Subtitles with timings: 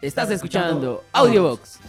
[0.00, 1.80] Estás escuchando Audiobox.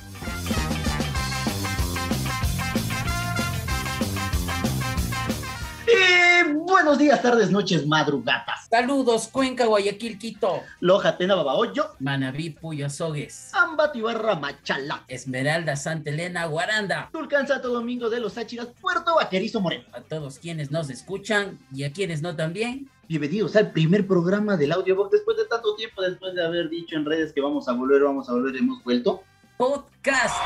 [6.84, 8.68] Buenos días, tardes, noches, madrugatas.
[8.70, 10.62] Saludos, Cuenca, Guayaquil, Quito.
[10.80, 13.54] Loja, Tena, Babahoyo, Manabí, Puyasogues.
[13.54, 15.04] Ambato, Ibarra, Machala.
[15.10, 17.10] Esmeralda, Santa Elena, Guaranda.
[17.12, 19.84] Tulcán, Santo Domingo de los Áchiras, Puerto Vaquerizo, Moreno.
[19.92, 22.90] A todos quienes nos escuchan y a quienes no también.
[23.10, 25.12] Bienvenidos al primer programa del Audiobox.
[25.12, 28.30] Después de tanto tiempo, después de haber dicho en redes que vamos a volver, vamos
[28.30, 29.22] a volver, hemos vuelto.
[29.58, 30.38] Podcast.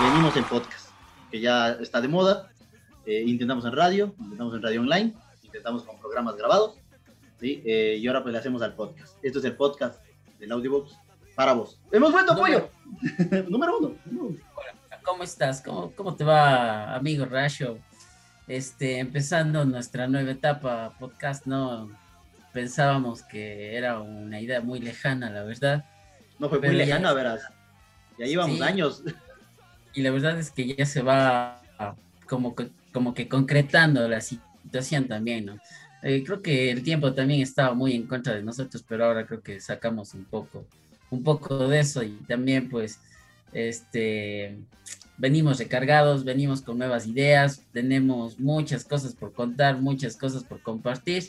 [0.00, 0.88] Venimos en podcast,
[1.30, 2.48] que ya está de moda.
[3.04, 5.14] Eh, intentamos en radio, intentamos en radio online,
[5.52, 6.76] intentamos con programas grabados.
[7.38, 7.62] ¿sí?
[7.66, 9.16] Eh, y ahora pues le hacemos al podcast.
[9.22, 10.00] Esto es el podcast
[10.38, 10.96] del Audiobox
[11.34, 11.78] para vos.
[11.92, 13.44] ¡Hemos vuelto, Número- pollo!
[13.50, 13.94] Número uno.
[15.04, 15.60] ¿Cómo estás?
[15.60, 17.78] ¿Cómo, cómo te va, amigo Rasho?
[18.48, 21.90] Este, empezando nuestra nueva etapa podcast, ¿no?
[22.52, 25.84] Pensábamos que era una idea muy lejana, la verdad.
[26.38, 27.42] No fue muy Pero ya- lejana, verás.
[28.18, 28.62] Ya llevamos Sí.
[28.62, 29.02] años.
[29.94, 31.60] Y la verdad es que ya se va
[32.28, 34.20] como que, como que concretando la
[34.62, 35.58] situación también, ¿no?
[36.02, 39.40] Eh, creo que el tiempo también estaba muy en contra de nosotros, pero ahora creo
[39.40, 40.66] que sacamos un poco,
[41.10, 42.98] un poco de eso y también pues,
[43.52, 44.56] este,
[45.16, 51.28] venimos recargados, venimos con nuevas ideas, tenemos muchas cosas por contar, muchas cosas por compartir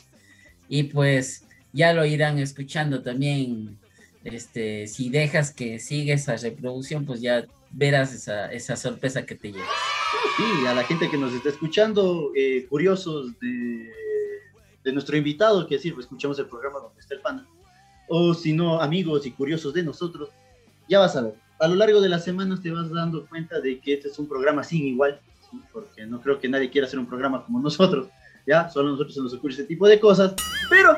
[0.68, 3.78] y pues ya lo irán escuchando también,
[4.24, 9.52] este, si dejas que siga esa reproducción, pues ya verás esa, esa sorpresa que te
[9.52, 9.66] lleva.
[10.36, 13.90] Sí, a la gente que nos está escuchando, eh, curiosos de,
[14.82, 17.46] de nuestro invitado, que pues, escuchamos el programa donde está el pana.
[18.08, 20.30] O si no, amigos y curiosos de nosotros,
[20.88, 21.34] ya vas a ver.
[21.60, 24.28] A lo largo de las semanas te vas dando cuenta de que este es un
[24.28, 25.20] programa sin igual,
[25.72, 28.08] porque no creo que nadie quiera hacer un programa como nosotros,
[28.46, 28.68] ¿ya?
[28.68, 30.34] Solo a nosotros se nos ocurre ese tipo de cosas,
[30.68, 30.96] pero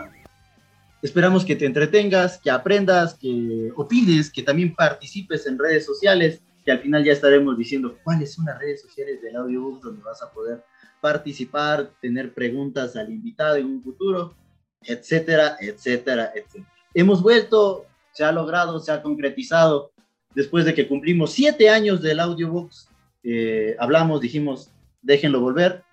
[1.02, 6.72] esperamos que te entretengas, que aprendas, que opines, que también participes en redes sociales, que
[6.72, 10.32] al final ya estaremos diciendo cuáles son las redes sociales del audiobook donde vas a
[10.32, 10.64] poder
[11.00, 14.34] participar, tener preguntas al invitado en un futuro,
[14.82, 16.72] etcétera, etcétera, etcétera.
[16.92, 19.92] Hemos vuelto, se ha logrado, se ha concretizado.
[20.34, 22.88] Después de que cumplimos siete años del audiobooks,
[23.22, 24.70] eh, hablamos, dijimos,
[25.02, 25.84] déjenlo volver.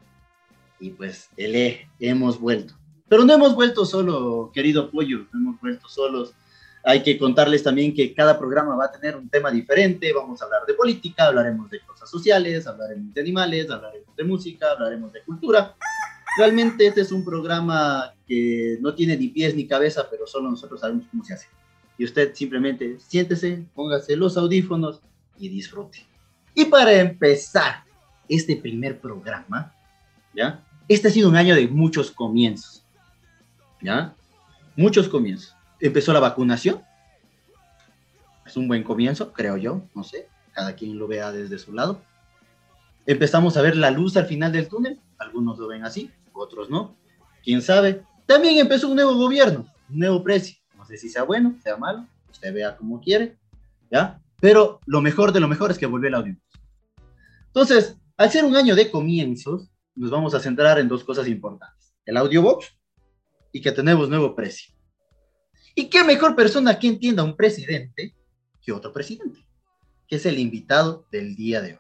[0.80, 2.74] Y pues, ele, hemos vuelto.
[3.08, 6.34] Pero no hemos vuelto solo, querido Pollo, no hemos vuelto solos.
[6.86, 10.12] Hay que contarles también que cada programa va a tener un tema diferente.
[10.12, 14.72] Vamos a hablar de política, hablaremos de cosas sociales, hablaremos de animales, hablaremos de música,
[14.72, 15.76] hablaremos de cultura.
[16.38, 20.82] Realmente este es un programa que no tiene ni pies ni cabeza, pero solo nosotros
[20.82, 21.48] sabemos cómo se hace.
[21.98, 25.00] Y usted simplemente siéntese, póngase los audífonos
[25.38, 26.06] y disfrute.
[26.54, 27.84] Y para empezar
[28.28, 29.74] este primer programa,
[30.34, 30.64] ¿ya?
[30.90, 32.84] Este ha sido un año de muchos comienzos,
[33.82, 34.14] ¿ya?
[34.76, 35.56] Muchos comienzos.
[35.84, 36.82] Empezó la vacunación.
[38.46, 42.02] Es un buen comienzo, creo yo, no sé, cada quien lo vea desde su lado.
[43.06, 46.96] Empezamos a ver la luz al final del túnel, algunos lo ven así, otros no,
[47.44, 48.02] quién sabe.
[48.26, 52.08] También empezó un nuevo gobierno, un nuevo precio, no sé si sea bueno, sea malo,
[52.32, 53.38] usted vea como quiere,
[53.92, 54.22] ¿ya?
[54.40, 56.38] Pero lo mejor de lo mejor es que volvió el audio.
[57.48, 61.94] Entonces, al ser un año de comienzos, nos vamos a centrar en dos cosas importantes,
[62.06, 62.74] el audiobox
[63.52, 64.73] y que tenemos nuevo precio.
[65.76, 68.14] ¿Y qué mejor persona que entienda un presidente
[68.62, 69.46] que otro presidente?
[70.08, 71.80] Que es el invitado del día de hoy.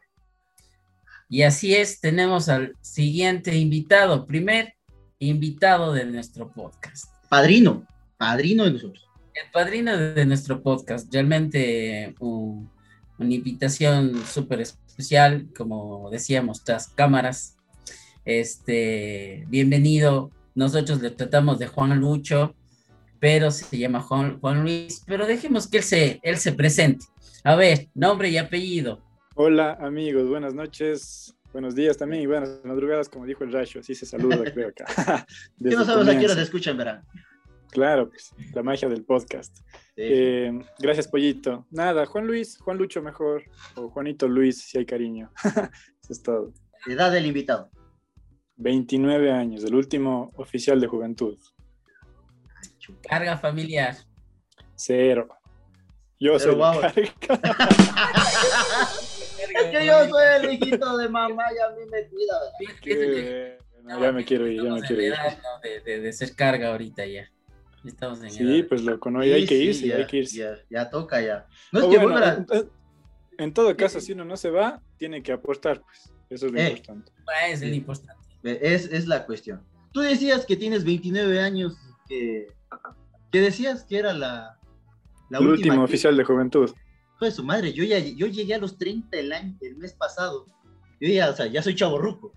[1.29, 4.75] Y así es, tenemos al siguiente invitado, primer
[5.19, 7.05] invitado de nuestro podcast.
[7.29, 7.87] Padrino,
[8.17, 9.07] padrino de nosotros.
[9.33, 12.69] El padrino de nuestro podcast, realmente un-
[13.17, 17.57] una invitación súper especial, como decíamos, tras cámaras.
[18.25, 20.29] Este, bienvenido.
[20.55, 22.55] Nosotros le tratamos de Juan Lucho,
[23.23, 27.05] pero se llama Juan, Juan Luis, pero dejemos que él se, él se presente.
[27.45, 29.01] A ver, nombre y apellido.
[29.35, 33.95] Hola amigos, buenas noches, buenos días también y buenas madrugadas, como dijo el Rayo, así
[33.95, 35.25] se saluda, creo acá.
[35.57, 37.05] Que no sabes a qué se escuchan, verán.
[37.71, 39.57] Claro, pues, la magia del podcast.
[39.95, 41.65] Eh, gracias, Pollito.
[41.71, 43.43] Nada, Juan Luis, Juan Lucho mejor,
[43.75, 45.31] o Juanito Luis, si hay cariño.
[45.45, 46.51] Eso es todo.
[46.87, 47.69] Edad del invitado.
[48.57, 51.37] 29 años, el último oficial de juventud.
[53.07, 53.95] Carga familiar.
[54.75, 55.27] Cero.
[56.19, 56.39] Yo Pero
[56.93, 57.69] soy carga.
[59.55, 62.39] Es que yo soy el hijito de mamá y a mí me cuida.
[64.01, 65.13] ya me quiero ir, ya me quiero en ir.
[65.13, 65.59] edad, ¿no?
[65.61, 67.29] de, de- de ser carga ahorita ya.
[67.85, 68.67] Estamos en Sí, edad.
[68.69, 70.37] pues loco, no, y hay Sí, que sí, irse, ya, hay que irse.
[70.37, 71.45] Ya, ya toca ya.
[71.71, 72.45] No es O que bueno, vuelva
[73.37, 76.11] en, todo caso, si uno no se va, tiene que aportar, pues.
[76.29, 76.69] Eso es lo Eh.
[76.69, 77.11] importante.
[77.27, 78.23] Ah, es el importante.
[78.43, 79.61] Es, es la cuestión.
[79.91, 81.75] Tú decías que tienes 29 años,
[82.07, 82.47] que,
[83.31, 84.59] que decías que era la,
[85.31, 86.71] el último oficial de juventud.
[87.19, 90.47] Pues su madre, yo ya yo llegué a los 30 el, año, el mes pasado.
[90.99, 92.33] Yo ya, o sea, ya soy chavo ruco.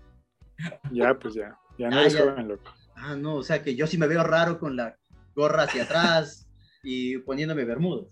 [0.91, 1.57] Ya, pues ya.
[1.77, 2.71] Ya no ah, eres joven, loco.
[2.95, 4.97] Ah, no, o sea que yo sí me veo raro con la
[5.35, 6.49] gorra hacia atrás
[6.83, 8.07] y poniéndome bermudas.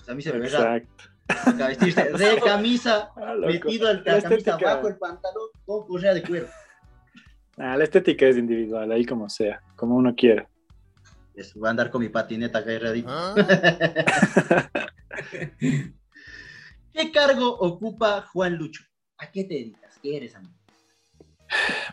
[0.00, 0.76] O sea, a mí se me ve raro.
[0.76, 1.04] Exacto.
[1.58, 6.46] Vestirse de camisa, ah, metido el, la, camisa abajo, el pantalón, con correa de cuero.
[7.58, 10.48] Ah, la estética es individual, ahí como sea, como uno quiera.
[11.34, 12.72] Eso, voy a andar con mi patineta acá
[13.06, 13.34] ¿Ah?
[16.92, 18.84] ¿Qué cargo ocupa Juan Lucho?
[19.18, 19.98] ¿A qué te dedicas?
[20.02, 20.54] ¿Qué eres, amigo?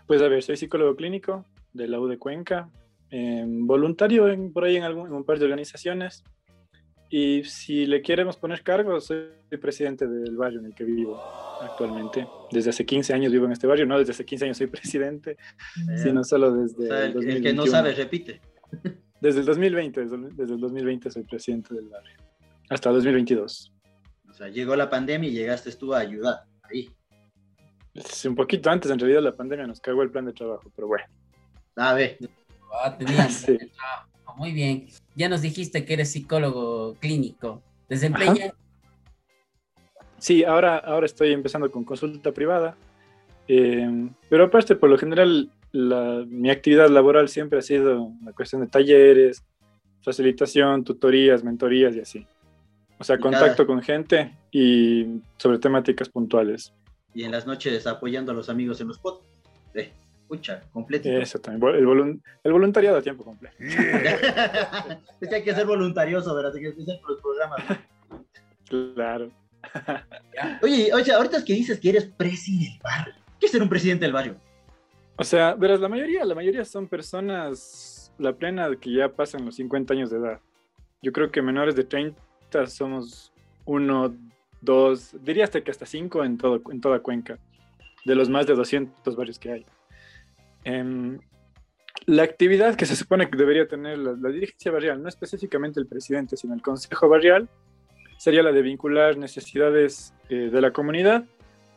[0.05, 2.69] Pues a ver, soy psicólogo clínico de la U de Cuenca,
[3.09, 6.23] em, voluntario en, por ahí en, algún, en un par de organizaciones.
[7.09, 9.29] Y si le queremos poner cargo, soy
[9.61, 11.21] presidente del barrio en el que vivo
[11.61, 12.27] actualmente.
[12.51, 15.37] Desde hace 15 años vivo en este barrio, no desde hace 15 años soy presidente,
[16.03, 18.41] sino solo desde el, el, que no sabe repite.
[19.21, 22.17] Desde el 2020, desde el 2020 soy presidente del barrio,
[22.69, 23.73] hasta 2022.
[24.29, 26.89] O sea, llegó la pandemia y llegaste tú a ayudar ahí.
[28.25, 31.05] un poquito antes, en realidad, la pandemia nos cagó el plan de trabajo, pero bueno.
[31.75, 32.17] A ver.
[32.71, 32.97] Ah,
[34.37, 34.87] Muy bien.
[35.15, 37.63] Ya nos dijiste que eres psicólogo clínico.
[37.89, 38.53] ¿Desempeña?
[40.19, 42.77] Sí, ahora, ahora estoy empezando con consulta privada.
[43.47, 48.67] Eh, pero aparte, por lo general, mi actividad laboral siempre ha sido una cuestión de
[48.67, 49.43] talleres,
[50.01, 52.27] facilitación, tutorías, mentorías y así.
[52.99, 56.73] O sea, contacto con gente y sobre temáticas puntuales.
[57.13, 59.27] Y en las noches apoyando a los amigos en los podcasts.
[59.75, 59.91] Eh,
[60.21, 61.09] escucha, completo.
[61.09, 63.55] Eso también, el, el, voluntariado a tiempo completo.
[63.59, 66.53] es que hay que ser voluntarioso, ¿verdad?
[66.55, 67.63] Hay que ser por los programas.
[68.67, 69.31] Claro.
[70.61, 73.13] oye, oye, ahorita es que dices que eres presidente del barrio.
[73.39, 74.35] ¿Qué es ser un presidente del barrio?
[75.17, 79.55] O sea, verás, la mayoría, la mayoría son personas, la plena que ya pasan los
[79.55, 80.39] 50 años de edad.
[81.01, 82.21] Yo creo que menores de 30
[82.67, 83.33] somos
[83.65, 84.15] uno,
[84.61, 87.39] dos, diría hasta que hasta cinco en, todo, en toda Cuenca,
[88.05, 89.65] de los más de 200 barrios que hay.
[90.63, 91.19] Em,
[92.05, 96.37] la actividad que se supone que debería tener la, dirigencia barrial, no específicamente el presidente,
[96.37, 97.49] sino el consejo barrial,
[98.17, 101.25] sería la de vincular necesidades eh, de la comunidad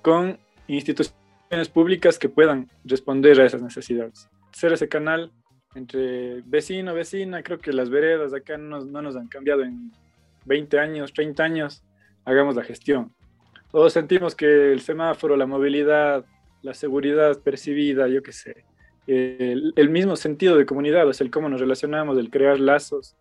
[0.02, 0.38] con
[0.68, 1.19] instituciones
[1.68, 4.28] públicas que puedan responder a esas necesidades.
[4.52, 5.32] Ser ese canal
[5.74, 9.90] entre vecino, vecina, creo que las veredas acá no, no nos han cambiado en
[10.44, 11.82] 20 años, 30 años,
[12.24, 13.12] hagamos la gestión.
[13.70, 16.24] Todos sentimos que el semáforo, la movilidad,
[16.62, 18.64] la seguridad percibida, yo qué sé,
[19.06, 23.16] el, el, mismo sentido de comunidad, o sea, el cómo nos relacionamos, el crear lazos,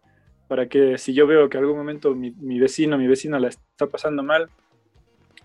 [0.48, 3.88] para que si yo veo que algún momento mi, mi vecino, mi vecina la está
[3.88, 4.50] pasando mal,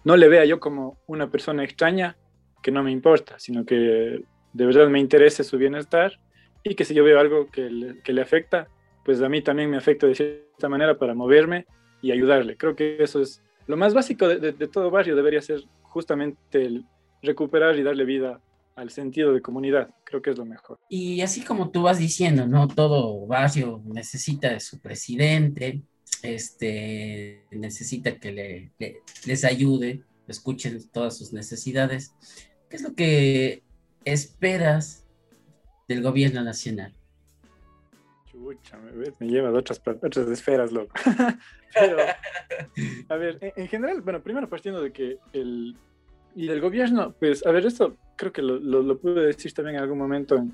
[0.04, 2.16] no le vea yo como una persona extraña,
[2.64, 4.24] que no me importa, sino que
[4.54, 6.18] de verdad me interese su bienestar
[6.62, 8.68] y que si yo veo algo que le, que le afecta,
[9.04, 11.66] pues a mí también me afecta de cierta manera para moverme
[12.00, 12.56] y ayudarle.
[12.56, 16.86] Creo que eso es lo más básico de, todo barrio, debería ser justamente el
[17.22, 18.40] recuperar y darle vida
[18.76, 19.90] al sentido de comunidad.
[20.04, 20.78] Creo que es lo mejor.
[20.88, 22.66] Y así como tú vas diciendo, ¿no?
[22.66, 25.82] Todo barrio necesita de su presidente,
[26.22, 32.14] este, necesita que le, le, les ayude, escuchen todas sus necesidades.
[32.74, 33.62] ¿Qué es lo que
[34.04, 35.06] esperas
[35.86, 36.92] del gobierno nacional?
[38.26, 38.90] Chucha, me,
[39.20, 40.92] me lleva de otras, otras esferas, loco.
[41.72, 41.98] Pero,
[43.08, 45.76] a ver, en, general, bueno, primero partiendo de que el...
[46.34, 49.82] Y del gobierno, pues, a ver, esto creo que lo, lo, pude decir también en
[49.82, 50.44] algún momento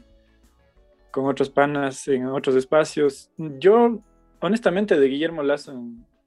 [1.10, 3.30] con otros panas en otros espacios.
[3.38, 3.98] Yo,
[4.40, 5.82] honestamente, de Guillermo Lazo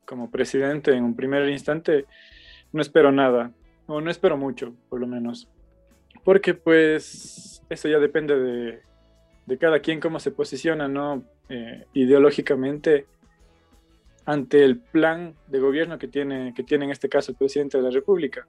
[0.06, 2.08] como presidente en un primer instante,
[2.72, 3.52] no espero nada,
[3.86, 5.48] o no espero mucho, por lo menos
[6.24, 8.82] porque pues eso ya depende de,
[9.46, 11.24] de cada quien cómo se posiciona, ¿no?
[11.50, 13.06] Eh, ideológicamente
[14.26, 17.84] ante el plan de gobierno que tiene, que tiene en este caso el presidente de
[17.84, 18.48] la República.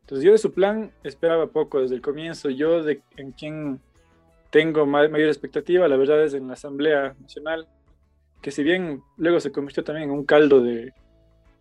[0.00, 2.50] Entonces yo de su plan esperaba poco desde el comienzo.
[2.50, 3.80] Yo de en quien
[4.50, 7.68] tengo mayor expectativa, la verdad es en la Asamblea Nacional,
[8.42, 10.92] que si bien luego se convirtió también en un caldo de,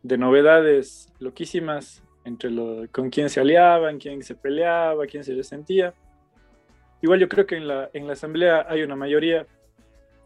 [0.03, 5.93] de novedades loquísimas, entre lo, con quién se aliaban, quién se peleaba, quién se resentía.
[7.01, 9.45] Igual yo creo que en la, en la Asamblea hay una mayoría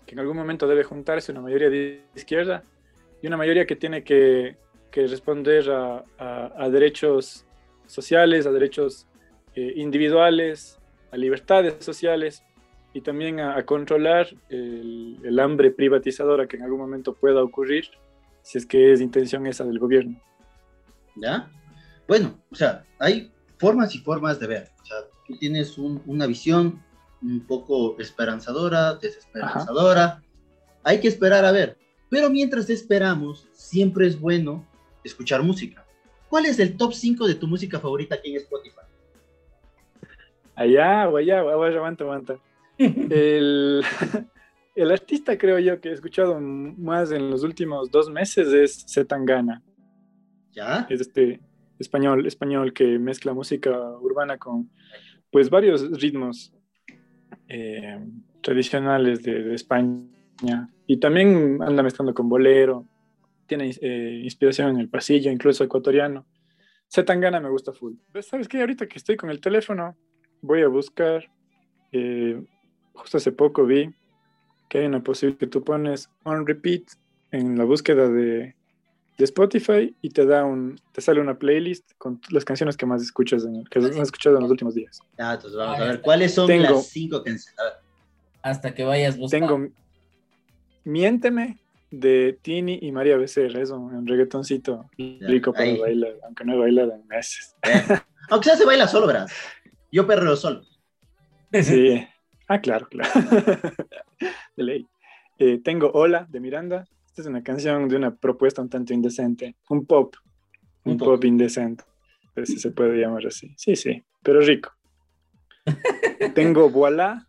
[0.06, 2.64] que en algún momento debe juntarse, una mayoría de izquierda,
[3.22, 4.58] y una mayoría que tiene que,
[4.92, 7.46] que responder a, a, derechos
[7.88, 9.08] sociales, a derechos
[9.56, 10.80] eh, individuales,
[11.12, 12.44] a libertades sociales
[12.94, 17.86] y también a, a controlar el, el, hambre privatizadora que en algún momento pueda ocurrir,
[18.42, 20.20] si es que es intención esa del gobierno.
[21.16, 21.50] ¿Ya?
[22.08, 24.72] Bueno, o sea, hay formas y formas de ver.
[24.82, 26.84] O sea, tú tienes una visión
[27.22, 30.22] un poco esperanzadora, desesperanzadora.
[30.84, 31.78] Hay que esperar a ver.
[32.10, 34.68] Pero mientras esperamos, siempre es bueno
[35.04, 35.86] escuchar música.
[36.30, 38.82] ¿Cuál es el top 5 de tu música favorita aquí en Spotify?
[40.56, 42.40] Allá allá, aguanta, aguanta.
[42.78, 43.84] El,
[44.76, 49.62] el artista creo yo que he escuchado más en los últimos dos meses es Zetangana.
[50.52, 50.88] ¿Ya?
[50.90, 51.40] Es este
[51.84, 54.70] español, español que mezcla música urbana con
[55.32, 56.54] pues varios ritmos
[57.48, 58.00] eh,
[58.42, 60.70] tradicionales de, de, España.
[60.88, 62.88] Y también anda mezclando con bolero,
[63.48, 66.26] tiene eh, inspiración en el pasillo, incluso ecuatoriano.
[66.92, 67.96] Zetangana me gusta full.
[68.22, 68.62] ¿Sabes qué?
[68.62, 69.96] Ahorita que estoy con el teléfono,
[70.42, 71.30] voy a buscar.
[71.92, 72.42] Eh,
[72.94, 73.90] justo hace poco vi
[74.70, 76.84] que hay una posibilidad que tú pones on repeat
[77.32, 78.56] en la búsqueda de,
[79.18, 83.02] de Spotify y te da un te sale una playlist con las canciones que más
[83.02, 85.00] escuchas en, que has escuchado en los últimos días.
[85.18, 87.56] Ah, entonces vamos a ver cuáles son Tengo, las cinco canciones.
[88.42, 89.48] Hasta que vayas buscando.
[89.48, 89.70] Tengo
[90.86, 91.60] Miénteme
[91.92, 95.78] de Tini y María Becerra, es un, reggaetoncito ya, rico para ahí.
[95.78, 97.56] bailar, aunque no he bailado en meses.
[97.62, 98.00] Eh.
[98.30, 99.32] Aunque sea se baila solo, verás.
[99.92, 100.64] Yo perreo solo.
[101.52, 102.08] Sí.
[102.50, 103.10] Ah, claro, claro.
[104.58, 104.86] de ley.
[105.40, 106.86] Eh, tengo Hola de Miranda.
[107.14, 109.56] Esta es una canción de una propuesta un tanto indecente.
[109.70, 110.16] Un pop.
[110.84, 111.10] Un, un pop.
[111.10, 111.84] pop indecente.
[112.34, 113.54] Pero si se puede llamar así.
[113.56, 114.72] Sí, sí, pero rico.
[116.34, 117.28] tengo Voilà.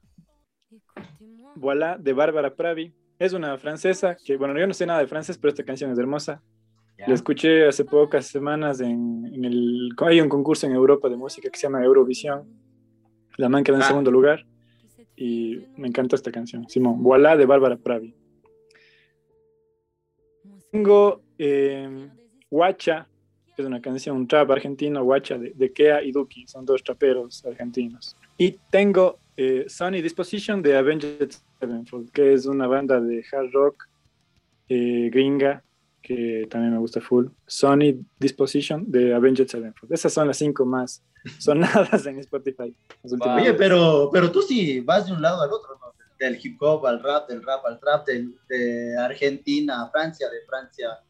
[1.54, 2.94] Voilà de Bárbara Pravi.
[3.18, 5.98] Es una francesa que, bueno, yo no sé nada de francés, pero esta canción es
[5.98, 6.42] hermosa.
[6.96, 7.08] Yeah.
[7.08, 9.90] La escuché hace pocas semanas en, en, el...
[9.98, 12.48] Hay un concurso en Europa de música que se llama Eurovisión.
[13.36, 13.88] La man quedó en ah.
[13.88, 14.46] segundo lugar
[15.14, 16.66] y me encanta esta canción.
[16.70, 18.14] Simón, Voilà de Bárbara Pravi.
[20.74, 22.08] Tengo eh,
[22.50, 23.06] Guacha,
[23.54, 26.82] que es una canción, un trap argentino, Guacha, de, de Kea y Duki, son dos
[26.82, 28.16] traperos argentinos.
[28.36, 33.84] Y tengo eh, Sony Disposition de Avenged Sevenfold, que es una banda de hard rock
[34.68, 35.62] eh, gringa
[36.02, 37.26] que también me gusta full.
[37.46, 39.92] Sony Disposition de Avenged Sevenfold.
[39.92, 41.04] Esas son las cinco más
[41.38, 42.74] sonadas en Spotify.
[43.36, 45.93] Oye, pero, pero tú sí vas de un lado al otro, ¿no?
[46.18, 50.40] Del hip hop al rap, del rap al trap, de, de Argentina a Francia, de
[50.46, 51.00] Francia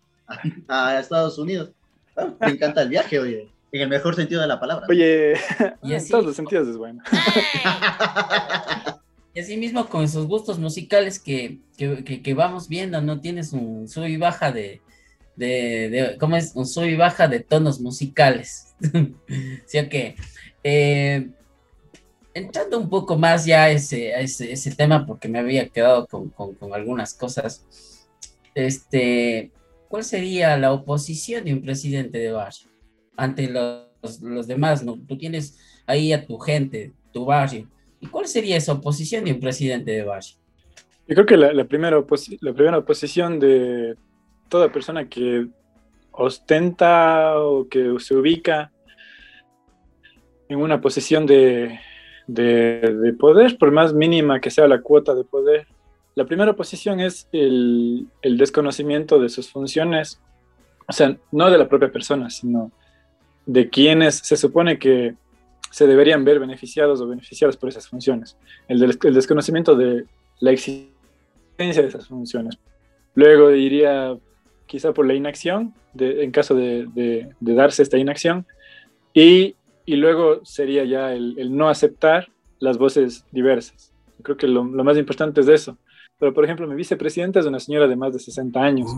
[0.68, 1.70] a, a Estados Unidos.
[2.16, 3.50] Ah, me encanta el viaje, oye.
[3.72, 4.86] En el mejor sentido de la palabra.
[4.88, 5.34] Oye,
[5.82, 7.02] y así, en todos los sentidos es bueno.
[9.34, 13.20] Y así mismo con esos gustos musicales que, que, que, que vamos viendo, ¿no?
[13.20, 14.80] Tienes un sub y baja de,
[15.34, 16.52] de, de, ¿cómo es?
[16.54, 18.76] Un sub y baja de tonos musicales.
[19.66, 20.14] ¿Sí o qué?
[20.62, 21.30] Eh,
[22.34, 26.06] entrando un poco más ya a ese, a ese, ese, tema, porque me había quedado
[26.06, 27.64] con, con, con, algunas cosas,
[28.54, 29.52] este,
[29.88, 32.68] ¿cuál sería la oposición de un presidente de barrio
[33.16, 34.84] ante los, los demás?
[34.84, 34.98] ¿no?
[35.06, 37.68] Tú tienes ahí a tu gente, tu barrio,
[38.04, 40.36] ¿Y cuál sería esa oposición de un presidente de barrio?
[41.08, 41.96] Yo creo que la, la, primera,
[42.40, 43.96] la primera oposición de
[44.50, 45.46] toda persona que
[46.12, 48.70] ostenta o que se ubica
[50.50, 51.80] en una posición de,
[52.26, 55.66] de, de, poder, por más mínima que sea la cuota de poder,
[56.14, 60.20] la primera oposición es el, el desconocimiento de sus funciones,
[60.86, 62.70] o sea, no de la propia persona, sino
[63.46, 65.14] de quienes se supone que
[65.70, 68.36] se deberían ver beneficiados o beneficiados por esas funciones.
[68.68, 70.04] El, del, el desconocimiento de
[70.38, 72.58] la existencia de esas funciones.
[73.14, 74.16] Luego diría
[74.66, 78.46] quizá por la inacción, de, en caso de, de, de, darse esta inacción,
[79.12, 83.92] y, y luego sería ya el, el, no aceptar las voces diversas.
[84.22, 85.76] Creo que lo, lo, más importante es eso.
[86.18, 88.88] Pero, por ejemplo, mi vicepresidenta es una señora de más de 60 años.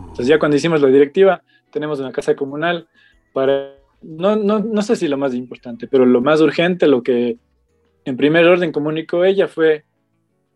[0.00, 2.88] Entonces, ya cuando hicimos la directiva, tenemos una casa comunal
[3.32, 7.36] para no, no, no sé si lo más importante, pero lo más urgente, lo que
[8.04, 9.84] en primer orden comunicó ella fue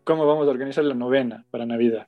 [0.05, 2.07] cómo vamos a organizar la novena para Navidad.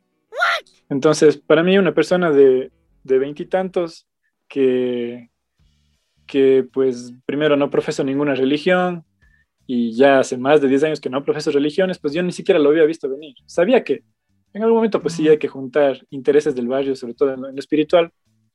[0.89, 2.71] Entonces, para mí, una persona de
[3.03, 4.07] veintitantos
[4.47, 5.29] que,
[6.25, 9.03] que, pues, primero no profeso ninguna religión
[9.67, 12.59] y ya hace más de 10 años que no profeso religiones, pues yo ni siquiera
[12.59, 13.35] lo había visto venir.
[13.45, 14.03] Sabía que
[14.53, 17.49] en algún momento, pues sí, hay que juntar intereses del barrio, sobre todo en lo,
[17.49, 18.11] en lo espiritual,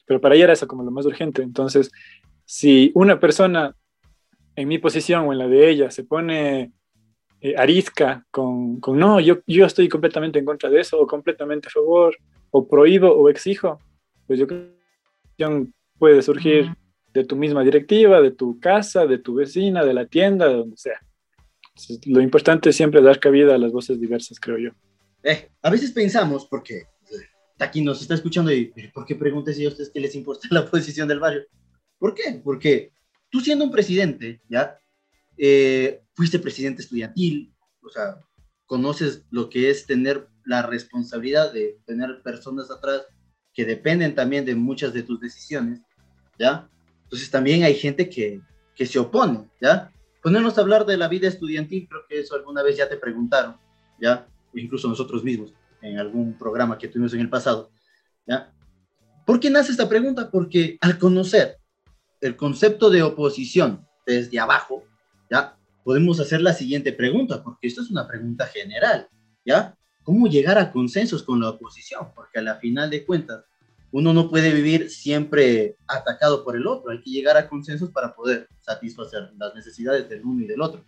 [0.06, 1.42] pero para ella era eso como lo más urgente.
[1.42, 1.90] Entonces,
[2.44, 3.76] si una persona
[4.56, 6.72] en mi posición o en la de ella se pone
[7.42, 11.68] eh, arisca con, con, no, yo, yo estoy completamente en contra de eso, o completamente
[11.68, 12.14] a favor,
[12.50, 13.78] o prohíbo o exijo,
[14.26, 14.68] pues yo creo
[15.38, 15.66] que
[15.98, 16.70] puede surgir.
[17.12, 20.76] De tu misma directiva, de tu casa, de tu vecina, de la tienda, de donde
[20.76, 21.00] sea.
[22.06, 24.70] Lo importante es siempre dar cabida a las voces diversas, creo yo.
[25.22, 26.84] Eh, a veces pensamos, porque
[27.58, 30.66] aquí nos está escuchando y ¿por qué preguntes si a ustedes qué les importa la
[30.66, 31.42] posición del barrio?
[31.98, 32.40] ¿Por qué?
[32.42, 32.92] Porque
[33.30, 34.78] tú siendo un presidente, ¿ya?
[35.36, 37.52] Eh, fuiste presidente estudiantil,
[37.82, 38.18] o sea,
[38.66, 43.02] conoces lo que es tener la responsabilidad de tener personas atrás
[43.52, 45.80] que dependen también de muchas de tus decisiones,
[46.38, 46.68] ¿ya?
[47.10, 48.40] Entonces también hay gente que,
[48.72, 49.90] que se opone, ¿ya?
[50.22, 53.56] Ponernos a hablar de la vida estudiantil, creo que eso alguna vez ya te preguntaron,
[54.00, 54.28] ¿ya?
[54.54, 55.52] O incluso nosotros mismos,
[55.82, 57.72] en algún programa que tuvimos en el pasado,
[58.28, 58.52] ¿ya?
[59.26, 60.30] ¿Por qué nace esta pregunta?
[60.30, 61.58] Porque al conocer
[62.20, 64.84] el concepto de oposición desde abajo,
[65.28, 65.56] ¿ya?
[65.82, 69.08] Podemos hacer la siguiente pregunta, porque esto es una pregunta general,
[69.44, 69.76] ¿ya?
[70.04, 72.12] ¿Cómo llegar a consensos con la oposición?
[72.14, 73.44] Porque a la final de cuentas,
[73.92, 78.14] uno no puede vivir siempre atacado por el otro, hay que llegar a consensos para
[78.14, 80.85] poder satisfacer las necesidades del uno y del otro,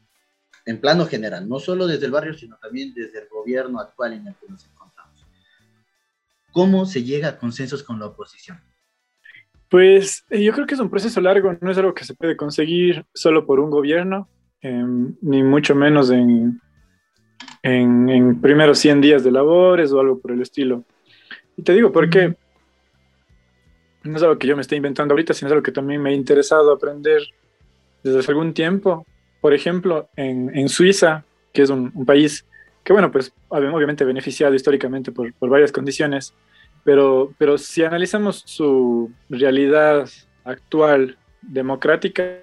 [0.64, 4.28] en plano general, no solo desde el barrio, sino también desde el gobierno actual en
[4.28, 5.26] el que nos encontramos.
[6.52, 8.60] ¿Cómo se llega a consensos con la oposición?
[9.68, 12.36] Pues eh, yo creo que es un proceso largo, no es algo que se puede
[12.36, 14.28] conseguir solo por un gobierno,
[14.60, 14.84] eh,
[15.22, 16.60] ni mucho menos en,
[17.62, 20.84] en, en, primeros 100 días de labores o algo por el estilo.
[21.56, 22.36] Y te digo, porque
[24.04, 26.10] no es algo que yo me esté inventando ahorita, sino es algo que también me
[26.10, 27.22] ha interesado aprender
[28.02, 29.06] desde hace algún tiempo.
[29.40, 32.44] Por ejemplo, en, en Suiza, que es un, país
[32.84, 36.34] que, bueno, pues obviamente beneficiado históricamente por, por varias condiciones,
[36.84, 40.08] pero, pero si analizamos su realidad
[40.44, 42.40] actual democrática,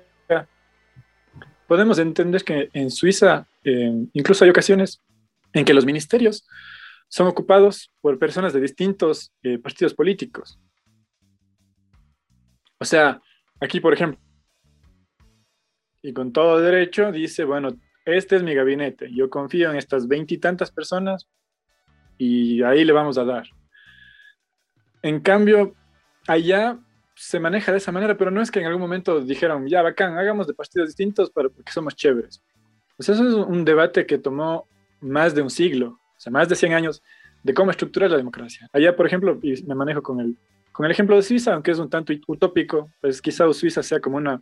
[1.67, 5.01] podemos entender que en Suiza eh, incluso hay ocasiones
[5.53, 6.47] en que los ministerios
[7.09, 10.59] son ocupados por personas de distintos eh, partidos políticos.
[12.79, 13.21] O sea,
[13.59, 14.19] aquí, por ejemplo,
[16.01, 17.69] y con todo derecho, dice, bueno,
[18.05, 21.27] este es mi gabinete, yo confío en estas veintitantas personas
[22.17, 23.47] y ahí le vamos a dar.
[25.01, 25.75] En cambio,
[26.27, 26.79] allá
[27.15, 30.17] se maneja de esa manera, pero no es que en algún momento dijeron, ya, bacán,
[30.17, 32.41] hagamos de partidos distintos para, porque somos chéveres.
[32.95, 34.67] Pues eso es un debate que tomó
[35.01, 37.03] más de un siglo, o sea, más de 100 años
[37.43, 38.69] de cómo estructurar la democracia.
[38.73, 40.37] Allá, por ejemplo, y me manejo con el,
[40.79, 44.15] con el ejemplo de Suiza, aunque es un tanto utópico, pues quizá Suiza sea como
[44.15, 44.41] una,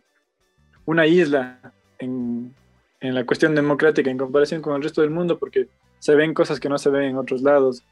[0.84, 2.54] una isla en,
[3.00, 5.66] en la cuestión democrática en comparación con el resto del mundo, porque
[5.98, 7.82] se ven cosas que no se ven en otros lados.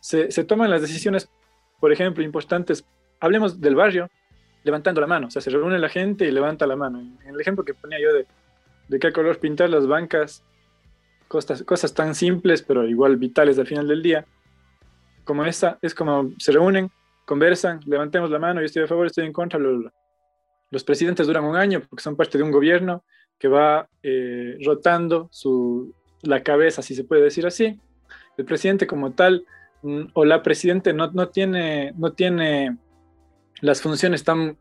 [0.00, 1.28] Se, se toman las decisiones
[1.78, 2.86] por ejemplo, importantes,
[3.20, 4.08] hablemos del barrio,
[4.64, 7.00] levantando la mano, o sea, se reúne la gente y levanta la mano.
[7.00, 8.26] En el ejemplo que ponía yo de,
[8.88, 10.42] de qué color pintar las bancas,
[11.28, 14.24] cosas, cosas tan simples, pero igual vitales al final del día,
[15.24, 16.90] como esta, es como se reúnen,
[17.30, 19.60] conversan, levantemos la mano, yo estoy a favor, estoy en contra,
[20.70, 23.04] Los presidentes duran un año porque son parte de un gobierno
[23.38, 27.78] que va eh, rotando su, la cabeza, si se puede decir así.
[28.36, 29.44] El presidente como tal
[29.82, 32.76] Mm, o la presidente no, no, tiene, no tiene
[33.60, 34.58] las funciones tan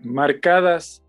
[0.00, 1.02] marcadas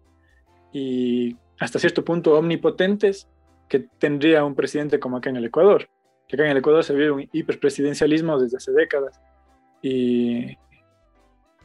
[0.72, 3.28] y hasta cierto punto omnipotentes
[3.68, 5.90] que tendría un presidente como acá en el Ecuador.
[6.28, 9.20] Que acá en el Ecuador se vive un hiperpresidencialismo desde hace décadas.
[9.82, 10.58] Y,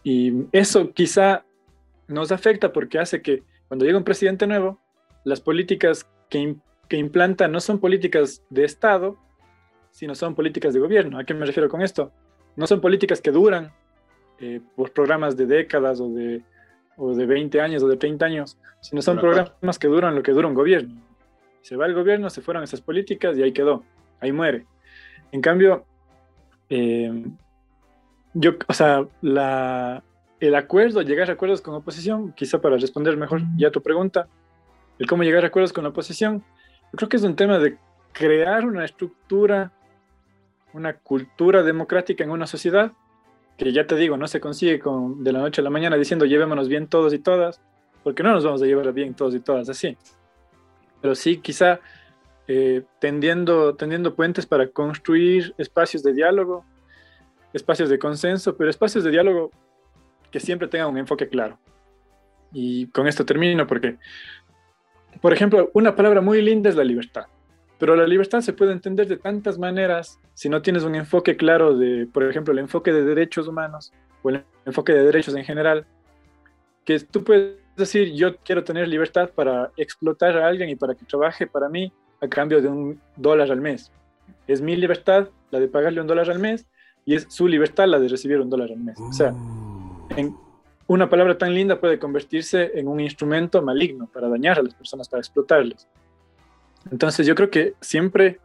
[0.04, 1.44] y eso quizá
[2.06, 4.78] nos afecta porque hace que cuando llega un presidente nuevo,
[5.24, 6.56] las políticas que,
[6.88, 9.16] que implanta no son políticas de Estado,
[9.90, 11.18] sino son políticas de gobierno.
[11.18, 12.12] ¿A qué me refiero con esto?
[12.54, 13.72] No son políticas que duran
[14.38, 16.42] eh, por programas de décadas o de,
[16.96, 20.32] o de 20 años o de 30 años, sino son programas que duran lo que
[20.32, 21.00] dura un gobierno.
[21.62, 23.84] Se va el gobierno, se fueron esas políticas y ahí quedó,
[24.20, 24.66] ahí muere.
[25.32, 25.86] En cambio,
[26.68, 27.24] eh,
[28.34, 30.02] yo, o sea, la,
[30.40, 34.28] el acuerdo, llegar a acuerdos con oposición, quizá para responder mejor ya tu pregunta,
[34.98, 36.44] el cómo llegar a acuerdos con la oposición,
[36.92, 37.76] yo creo que es un tema de
[38.12, 39.72] crear una estructura
[40.74, 42.92] una cultura democrática en una sociedad,
[43.56, 46.26] que ya te digo, no se consigue con, de la noche a la mañana diciendo
[46.26, 47.60] llevémonos bien todos y todas,
[48.02, 49.96] porque no nos vamos a llevar bien todos y todas así.
[51.00, 51.78] Pero sí, quizá
[52.48, 56.64] eh, tendiendo, tendiendo puentes para construir espacios de diálogo,
[57.54, 59.50] espacios de consenso, pero espacios de diálogo
[60.30, 61.58] que siempre tengan un enfoque claro.
[62.52, 63.96] Y con esto termino porque,
[65.22, 67.26] por ejemplo, una palabra muy linda es la libertad.
[67.78, 71.76] Pero la libertad se puede entender de tantas maneras si no tienes un enfoque claro
[71.76, 75.86] de, por ejemplo, el enfoque de derechos humanos o el enfoque de derechos en general,
[76.84, 81.04] que tú puedes decir, yo quiero tener libertad para explotar a alguien y para que
[81.04, 83.92] trabaje para mí a cambio de un dólar al mes.
[84.46, 86.66] Es mi libertad la de pagarle un dólar al mes
[87.04, 88.98] y es su libertad la de recibir un dólar al mes.
[88.98, 89.34] O sea,
[90.16, 90.36] en
[90.86, 95.08] una palabra tan linda puede convertirse en un instrumento maligno para dañar a las personas,
[95.08, 95.88] para explotarles.
[96.90, 98.38] Entonces yo creo que siempre,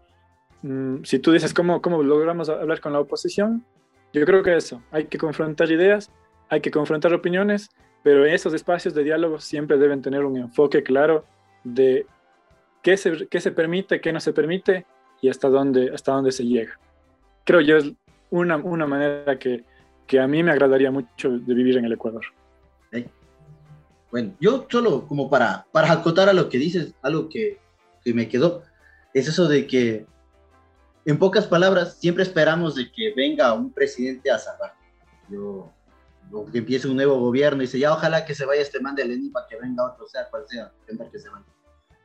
[0.61, 3.65] mm, si tú dices cómo, cómo logramos hablar con la oposición,
[4.13, 6.09] yo creo que eso, hay que confrontar ideas,
[6.49, 7.69] hay que confrontar opiniones,
[8.01, 11.25] pero esos espacios de diálogo siempre deben tener un enfoque claro
[11.63, 12.05] de
[12.81, 14.85] qué se, qué se permite, qué no se permite
[15.21, 16.79] y hasta dónde, hasta dónde se llega.
[17.43, 17.91] creo yo es
[18.31, 19.63] una, una manera que,
[20.07, 22.25] que a mí me agradaría mucho de vivir en el Ecuador.
[24.11, 27.59] Bueno, yo solo como para, para acotar a lo que dices, algo que,
[28.03, 28.63] que me quedó,
[29.13, 30.07] es eso de que,
[31.05, 34.73] en pocas palabras, siempre esperamos de que venga un presidente a salvar.
[35.29, 35.71] Yo,
[36.31, 38.95] o que empiece un nuevo gobierno y dice, ya ojalá que se vaya este man
[38.95, 41.45] de Lenin para que venga otro, sea cual sea, que se vaya.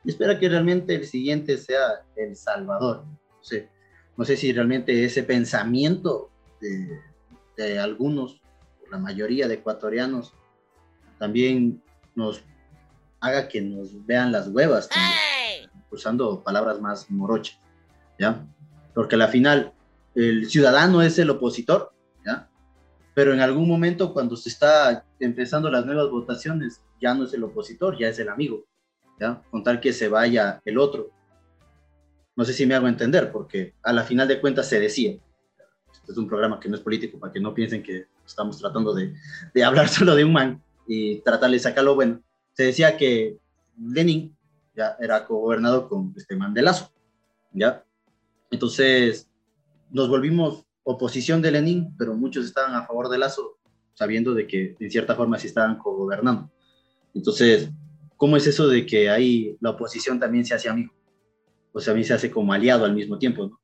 [0.03, 3.03] Y espera que realmente el siguiente sea El Salvador.
[3.41, 3.69] Sé,
[4.17, 6.29] no sé si realmente ese pensamiento
[6.61, 6.99] de,
[7.57, 8.41] de algunos,
[8.91, 10.33] la mayoría de ecuatorianos,
[11.17, 11.81] también
[12.13, 12.43] nos
[13.19, 14.89] haga que nos vean las huevas,
[15.91, 17.59] usando palabras más morochas,
[18.19, 18.45] ¿ya?
[18.93, 19.73] Porque al final
[20.13, 21.93] el ciudadano es el opositor,
[22.25, 22.49] ¿ya?
[23.13, 27.43] Pero en algún momento cuando se está empezando las nuevas votaciones, ya no es el
[27.43, 28.65] opositor, ya es el amigo,
[29.19, 29.41] ¿ya?
[29.49, 31.11] Con tal que se vaya el otro.
[32.35, 35.17] No sé si me hago entender, porque a la final de cuentas se decía,
[35.91, 38.93] este es un programa que no es político, para que no piensen que estamos tratando
[38.93, 39.13] de,
[39.53, 42.21] de hablar solo de un man, y tratarle de sacarlo bueno.
[42.53, 43.37] Se decía que
[43.77, 44.35] Lenin
[44.75, 46.91] ya era gobernado con este Mandelazo,
[47.53, 47.83] ¿ya?
[48.51, 49.29] Entonces
[49.89, 53.57] nos volvimos oposición de Lenin, pero muchos estaban a favor de Lazo,
[53.93, 56.51] sabiendo de que en cierta forma sí estaban co-gobernando.
[57.13, 57.69] Entonces,
[58.17, 60.93] ¿cómo es eso de que ahí la oposición también se hace amigo?
[61.75, 63.59] A mí se hace como aliado al mismo tiempo, ¿no?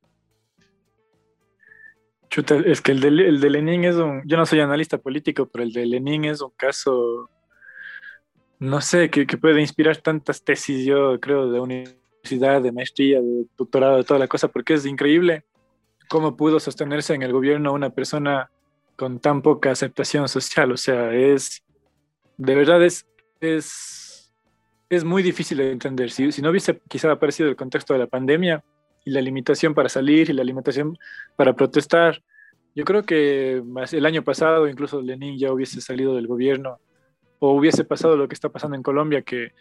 [2.29, 5.73] Chuta, es que el de Lenin es un, yo no soy analista político, pero el
[5.73, 7.29] de Lenin es un caso,
[8.59, 13.45] no sé, que, que puede inspirar tantas tesis, yo creo, de universidad, de maestría, de
[13.57, 15.43] doctorado, de toda la cosa, porque es increíble
[16.07, 18.49] cómo pudo sostenerse en el gobierno una persona
[18.95, 20.71] con tan poca aceptación social.
[20.71, 21.63] O sea, es,
[22.37, 23.07] de verdad es,
[23.39, 24.00] es,
[24.91, 26.11] es muy difícil de entender.
[26.11, 28.63] Si, si no hubiese quizá aparecido el contexto de la pandemia,
[29.05, 30.97] y la limitación para salir y la limitación
[31.35, 32.21] para protestar.
[32.75, 36.79] Yo creo que el año pasado incluso Lenin ya hubiese salido del gobierno
[37.39, 39.53] o hubiese pasado lo que está pasando en Colombia, que,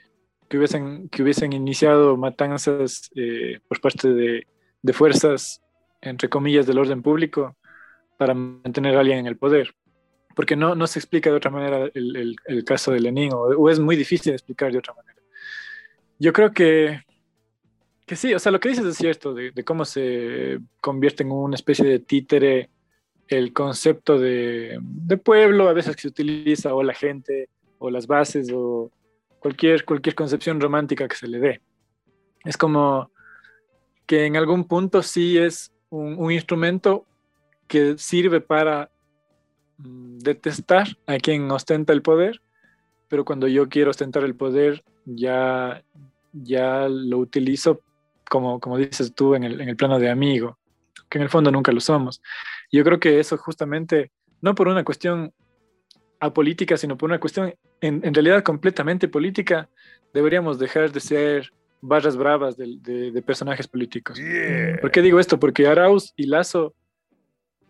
[0.49, 4.47] que, hubiesen, que hubiesen iniciado matanzas eh, por parte de,
[4.83, 5.63] de, fuerzas,
[6.03, 7.57] entre comillas, del orden público
[8.19, 9.75] para mantener a alguien en el poder.
[10.37, 13.39] Porque no, no se explica de otra manera el, el, el caso de Lenin, o,
[13.39, 15.20] o es muy difícil de explicar de otra manera.
[16.21, 17.01] Yo creo que
[18.11, 21.55] que sí, o sea, lo que dices es cierto, de, cómo se convierte en una
[21.55, 22.69] especie de títere
[23.29, 24.81] el concepto de,
[25.23, 28.91] pueblo, a veces que se utiliza, o la gente, o las bases, o
[29.39, 31.61] cualquier, cualquier concepción romántica que se le dé.
[32.45, 33.13] Es como
[34.07, 37.07] que en algún punto sí es un, instrumento
[37.69, 38.91] que sirve para
[39.79, 42.43] mm, detestar a quien ostenta el poder,
[43.07, 45.85] pero cuando yo quiero ostentar el poder ya,
[46.33, 47.81] ya lo utilizo
[48.29, 50.59] como, como dices tú, en el, en el plano de amigo,
[51.09, 52.23] que en el fondo nunca lo somos.
[52.71, 55.33] Yo creo que eso justamente, no por una cuestión
[56.21, 59.69] apolítica, sino por una cuestión en, en realidad completamente política,
[60.13, 62.77] deberíamos dejar de ser barras bravas de,
[63.11, 64.21] de, personajes políticos.
[64.81, 65.41] ¿Por qué digo esto?
[65.41, 66.75] Porque Arauz y Lazo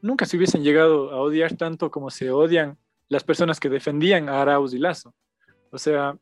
[0.02, 2.76] nunca se hubiesen llegado a odiar tanto como se odian
[3.08, 5.14] las personas que defendían a Arauz y Lazo.
[5.70, 6.16] O sea,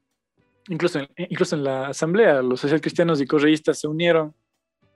[0.68, 4.34] incluso en, incluso en la asamblea, los socialcristianos y correístas se unieron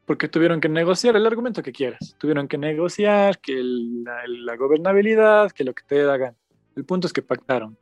[0.06, 2.16] porque tuvieron que negociar el argumento que quieras.
[2.18, 6.36] Tuvieron que negociar que la, gobernabilidad, que lo que te hagan.
[6.74, 7.76] El punto es que pactaron.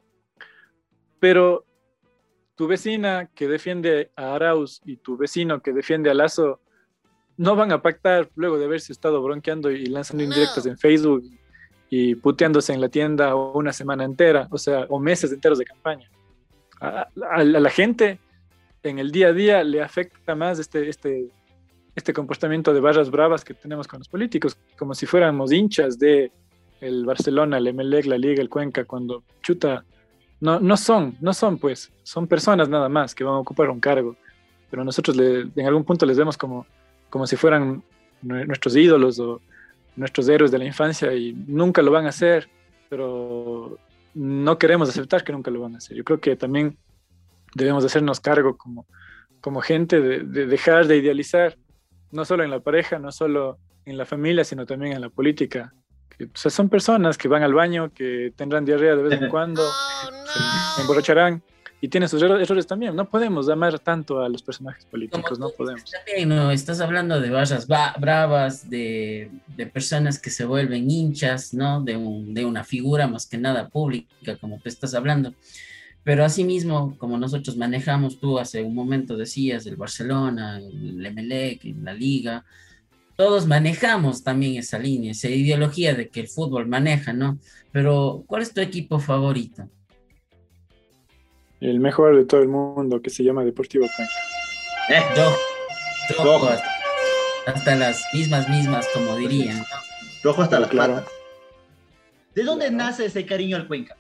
[1.19, 1.65] Pero
[2.57, 6.61] tu vecina que defiende a Arauz y tu vecino que defiende a Lazo
[7.37, 11.23] no van a pactar luego de haberse estado bronqueando y lanzando indirectas en Facebook
[11.89, 16.10] y puteándose en la tienda una semana entera, o sea, o meses enteros de campaña
[16.81, 17.09] a,
[17.45, 18.19] la gente
[18.83, 21.29] en el día a día le afecta más este, este,
[21.95, 26.33] este comportamiento de barras bravas que tenemos con los políticos, como si fuéramos hinchas de
[26.81, 29.85] el Barcelona, el Emelec, la Liga, el Cuenca, cuando chuta,
[30.41, 33.81] no, no son, no son pues, son personas nada más que van a ocupar un
[33.81, 34.17] cargo,
[34.71, 36.67] pero nosotros en algún punto les vemos como,
[37.11, 37.83] como si fueran
[38.23, 39.41] nuestros ídolos o
[39.97, 42.49] nuestros héroes de la infancia y nunca lo van a hacer,
[42.89, 43.79] pero
[44.15, 45.97] no queremos aceptar que nunca lo van a hacer.
[45.97, 46.77] Yo creo que también
[47.55, 48.87] debemos hacernos cargo como,
[49.41, 51.57] como gente de, dejar de idealizar,
[52.11, 55.73] no solo en la pareja, no solo en la familia, sino también en la política.
[56.09, 60.11] Que, son personas que van al baño, que tendrán diarrea de vez en cuando, oh,
[60.75, 61.43] se emborracharán
[61.81, 62.95] y tienen sus errores también.
[62.95, 65.85] No podemos amar tanto a los personajes políticos, no podemos.
[65.91, 71.83] También, no, estás hablando de barras bravas, de, de, personas que se vuelven hinchas, ¿no?
[71.83, 75.35] De, un, de una figura más que nada pública, como te estás hablando.
[76.05, 81.95] Pero asimismo, como nosotros manejamos, tú hace un momento decías, el Barcelona, el Emelec, la
[81.95, 82.45] Liga,
[83.17, 87.39] todos manejamos también esa línea, esa ideología de que el fútbol maneja, ¿no?
[87.71, 89.69] Pero, ¿cuál es tu equipo favorito?
[91.61, 94.15] El mejor de todo el mundo, que se llama Deportivo Cuenca.
[94.89, 96.71] Eh, yo, rojo, hasta,
[97.47, 99.63] hasta, las mismas, mismas, como dirían.
[100.23, 100.95] Rojo hasta las claro.
[100.95, 101.13] patas.
[102.35, 103.97] ¿De dónde nace ese cariño al Cuenca?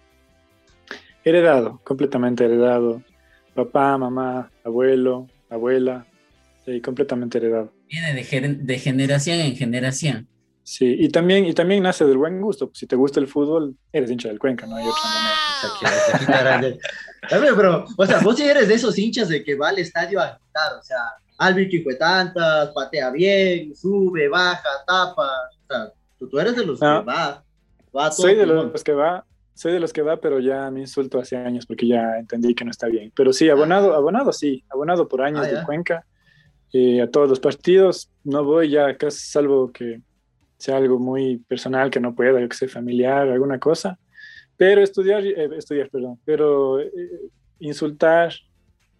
[1.22, 3.02] Heredado, completamente heredado.
[3.54, 6.06] Papá, mamá, abuelo, abuela,
[6.64, 7.72] sí, completamente heredado.
[7.88, 10.28] Viene de, de generación en generación.
[10.62, 12.70] Sí, y también, y también nace del buen gusto.
[12.72, 15.49] Si te gusta el fútbol, eres hincha del Cuenca, no hay otra manera.
[17.28, 20.38] Pero, o sea, vos sí eres de esos hinchas de que va al estadio a
[20.38, 20.98] gritar, o sea,
[21.38, 26.86] Albert fue tantas, patea bien, sube, baja, tapa, o sea, tú, eres de los que
[26.86, 27.42] va,
[27.96, 31.18] va Soy de los que va, soy de los que va, pero ya me insulto
[31.18, 33.12] hace años porque ya entendí que no está bien.
[33.14, 36.04] Pero sí, abonado, abonado sí, abonado por años ah, de Cuenca.
[36.72, 40.00] Eh, a todos los partidos, no voy ya casi salvo que
[40.56, 43.98] sea algo muy personal que no pueda, que sea familiar, alguna cosa.
[44.60, 46.90] Pero estudiar, eh, estudiar, perdón, pero eh,
[47.60, 48.34] insultar,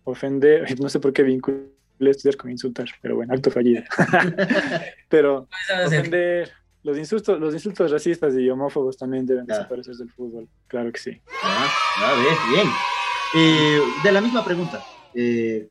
[0.04, 1.68] ofender, no sé por qué vinculé
[1.98, 3.82] estudiar con insultar, pero bueno, acto fallido.
[5.10, 5.48] pero
[5.84, 6.50] ofender,
[6.82, 11.20] los insultos, los insultos racistas y homófobos también deben desaparecer del fútbol, claro que sí.
[11.42, 11.68] Ah,
[12.06, 12.66] a ver, bien.
[13.34, 14.82] Eh, de la misma pregunta,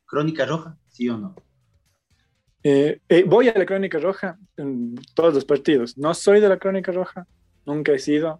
[0.06, 1.36] ¿Crónica Roja, sí o no?
[3.26, 5.98] voy a la Crónica Roja en todos los partidos.
[5.98, 7.26] No soy de la Crónica Roja,
[7.66, 8.40] nunca he sido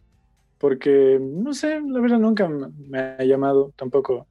[0.60, 4.28] porque, no sé, la verdad nunca me ha llamado, tampoco,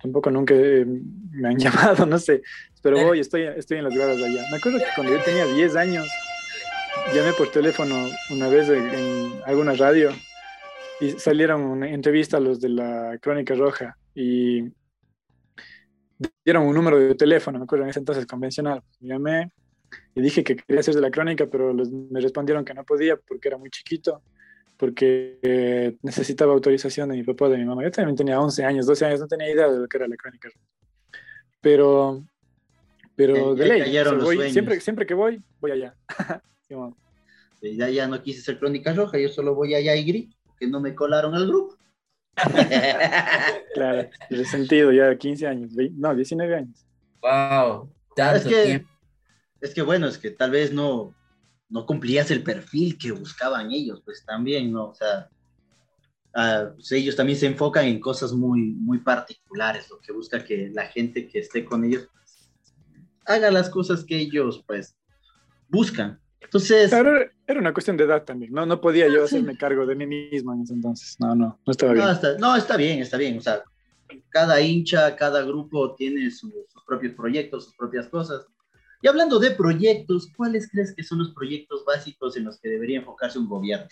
[0.00, 2.42] tampoco nunca me han llamado, no sé,
[2.82, 4.44] pero voy, estoy, estoy en las gradas allá.
[4.50, 6.08] Me acuerdo que cuando yo tenía 10 años,
[7.14, 10.10] llamé por teléfono una vez en, alguna radio
[10.98, 14.62] y salieron una entrevista a los de la Crónica Roja y
[16.42, 18.82] dieron un número de teléfono, me acuerdo en ese entonces convencional.
[19.00, 19.52] Llamé
[20.14, 23.48] y dije que quería ser de la crónica, pero me respondieron que no podía porque
[23.48, 24.22] era muy chiquito
[24.76, 27.82] porque eh, necesitaba autorización de mi papá, de mi mamá.
[27.82, 30.16] Yo también tenía 11 años, 12 años, no tenía idea de lo que era la
[30.16, 30.48] crónica.
[31.60, 32.22] Pero,
[33.14, 35.94] pero de ley, siempre, siempre que voy, voy allá.
[37.62, 40.80] ya, ya no quise ser crónica roja, yo solo voy allá y grito, porque no
[40.80, 41.76] me colaron al grupo.
[43.74, 46.86] claro, resentido, ya 15 años, no, 19 años.
[47.22, 48.84] Wow, es que,
[49.60, 51.14] Es que bueno, es que tal vez no,
[51.68, 54.90] no cumplías el perfil que buscaban ellos, pues también, ¿no?
[54.90, 55.28] O sea,
[56.34, 60.70] ah, pues, ellos también se enfocan en cosas muy, muy particulares, lo que busca que
[60.72, 62.50] la gente que esté con ellos pues,
[63.26, 64.96] haga las cosas que ellos, pues,
[65.68, 66.20] buscan.
[66.40, 66.92] Entonces...
[66.92, 68.64] era una cuestión de edad también, ¿no?
[68.66, 71.16] No podía yo hacerme cargo de mí mismo en ese entonces.
[71.18, 72.04] No, no, no estaba bien.
[72.04, 73.38] No está, no, está bien, está bien.
[73.38, 73.64] O sea,
[74.28, 76.52] cada hincha, cada grupo tiene sus
[76.86, 78.46] propios proyectos, sus propias cosas.
[79.06, 82.98] Y hablando de proyectos, ¿cuáles crees que son los proyectos básicos en los que debería
[82.98, 83.86] enfocarse un gobierno?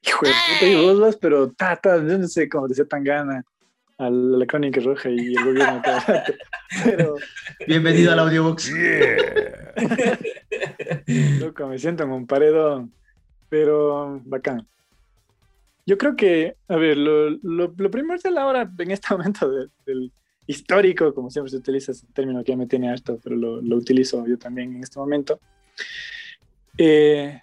[0.00, 3.44] Hijo de puta, y vos vas, pero tata, yo no sé cómo decía tan gana
[3.98, 5.82] a la crónica roja y el gobierno
[6.84, 7.16] pero
[7.66, 8.72] bienvenido al audiobox.
[11.40, 12.94] Loco me siento en un paredón
[13.50, 14.66] pero bacán.
[15.84, 19.50] Yo creo que a ver lo, lo, lo primordial ahora en este momento
[19.84, 20.10] del
[20.46, 23.76] histórico, como siempre se utiliza ese término que ya me tiene harto, pero lo, lo
[23.76, 25.40] utilizo yo también en este momento,
[26.78, 27.40] eh,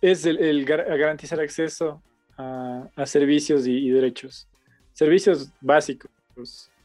[0.00, 2.02] es el, garantizar acceso
[2.36, 4.48] a, servicios y, derechos.
[4.92, 6.10] Servicios básicos,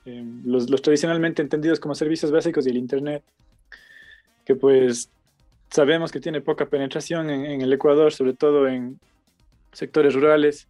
[0.05, 3.23] eh, los, tradicionalmente entendidos como servicios básicos y el Internet,
[4.45, 5.09] que pues
[5.69, 8.99] sabemos que tiene poca penetración en, en el Ecuador, sobre todo en
[9.71, 10.67] sectores rurales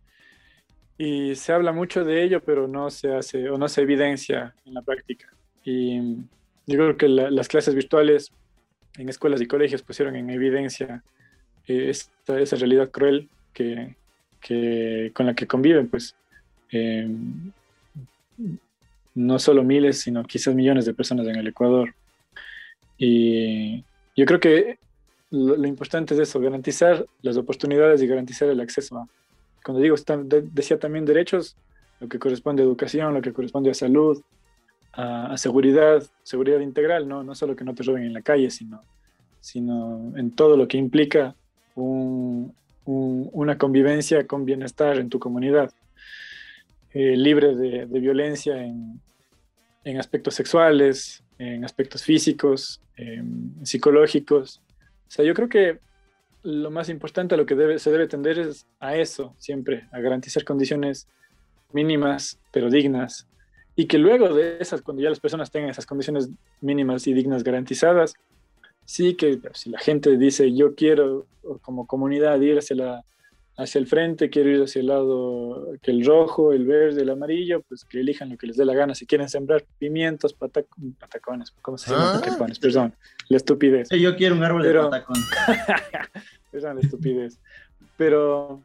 [0.99, 4.73] y se habla mucho de ello, pero no se hace o no se evidencia en
[4.73, 5.31] la práctica.
[5.63, 5.97] Y
[6.67, 8.33] yo creo que las clases virtuales
[8.97, 11.01] en escuelas y colegios pusieron en evidencia
[11.67, 13.95] eh, esta, esa realidad cruel que,
[15.13, 16.15] con la que conviven, pues,
[16.73, 17.09] eh,
[19.15, 21.95] no solo miles, sino quizás millones de personas en el Ecuador.
[22.97, 23.85] Y
[24.17, 24.77] yo creo que
[25.31, 29.07] lo, lo importante es eso, garantizar las oportunidades y garantizar el acceso a,
[29.69, 29.95] cuando digo,
[30.51, 31.55] decía también derechos,
[31.99, 34.19] lo que corresponde a educación, lo que corresponde a salud,
[34.93, 37.23] a, seguridad, seguridad integral, ¿no?
[37.23, 38.82] no solo que no te roben en la calle, sino,
[39.39, 41.36] sino en todo lo que implica
[41.75, 45.71] una convivencia con bienestar en tu comunidad,
[46.91, 48.99] eh, libre de, violencia en,
[49.84, 52.82] en, aspectos sexuales, en aspectos físicos,
[53.62, 54.62] psicológicos.
[55.08, 55.79] O sea, yo creo que
[56.43, 60.43] lo más importante a lo que se debe tender es a eso siempre, a garantizar
[60.43, 61.08] condiciones
[61.73, 63.28] mínimas pero dignas.
[63.75, 67.43] Y que luego de esas, cuando ya las personas tengan esas condiciones mínimas y dignas
[67.43, 68.13] garantizadas,
[68.86, 71.28] sí que si la gente dice yo quiero
[71.62, 73.06] como comunidad ir hacia, la,
[73.60, 77.62] hacia el frente, quiero ir hacia el lado que el rojo, el verde, el amarillo,
[77.62, 78.95] pues que elijan lo que les dé la gana.
[78.95, 82.15] Si quieren sembrar pimientos, patacones, ¿cómo se llama?
[82.15, 82.22] Ah.
[82.22, 82.95] Patacones, perdón,
[83.28, 83.89] la estupidez.
[83.89, 85.17] yo quiero un árbol de patacón.
[86.52, 87.38] perdón, la estupidez.
[87.98, 88.63] Pero,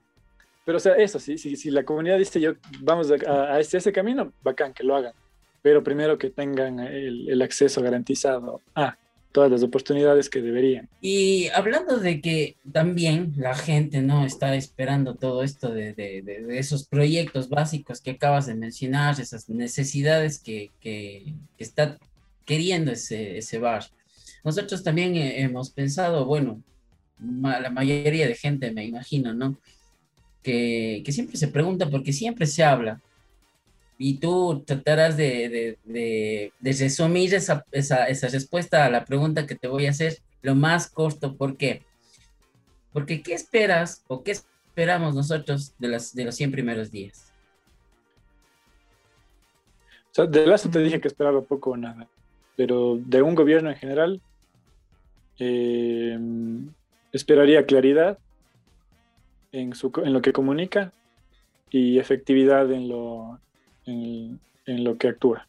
[0.65, 3.93] pero o sea, eso, sí, si, si la comunidad dice yo vamos a, ese, ese
[3.93, 5.13] camino, bacán que lo hagan
[5.61, 8.99] pero primero que tengan el, el, acceso garantizado a
[9.35, 10.89] todas las oportunidades que deberían.
[11.01, 16.57] Y hablando de que también la gente no está esperando todo esto de, de, de
[16.57, 21.99] esos proyectos básicos que acabas de mencionar, esas necesidades que, que, que está
[22.45, 23.85] queriendo ese, ese bar.
[24.45, 26.63] Nosotros también hemos pensado, bueno,
[27.19, 29.59] la mayoría de gente me imagino, ¿no?
[30.45, 33.03] Que, que siempre se pregunta, porque siempre se habla
[33.99, 39.55] y tú tratarás de, de, de, resumir esa, esa, esa, respuesta a la pregunta que
[39.55, 41.37] te voy a hacer lo más corto.
[41.37, 41.83] ¿Por qué?
[42.93, 47.33] Porque ¿qué esperas o qué esperamos nosotros de, las, de los 100 primeros días?
[50.11, 52.09] O sea, de Lazo te dije que esperaba poco o nada,
[52.57, 54.21] pero de un gobierno en general
[55.39, 56.19] eh,
[57.13, 58.19] esperaría claridad
[59.51, 60.93] en, su, en lo que comunica
[61.71, 63.41] y efectividad en lo,
[63.87, 65.47] en, lo que actúa.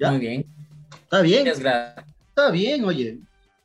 [0.00, 0.46] Muy bien.
[1.04, 1.46] Está bien.
[1.46, 3.18] Está bien, oye.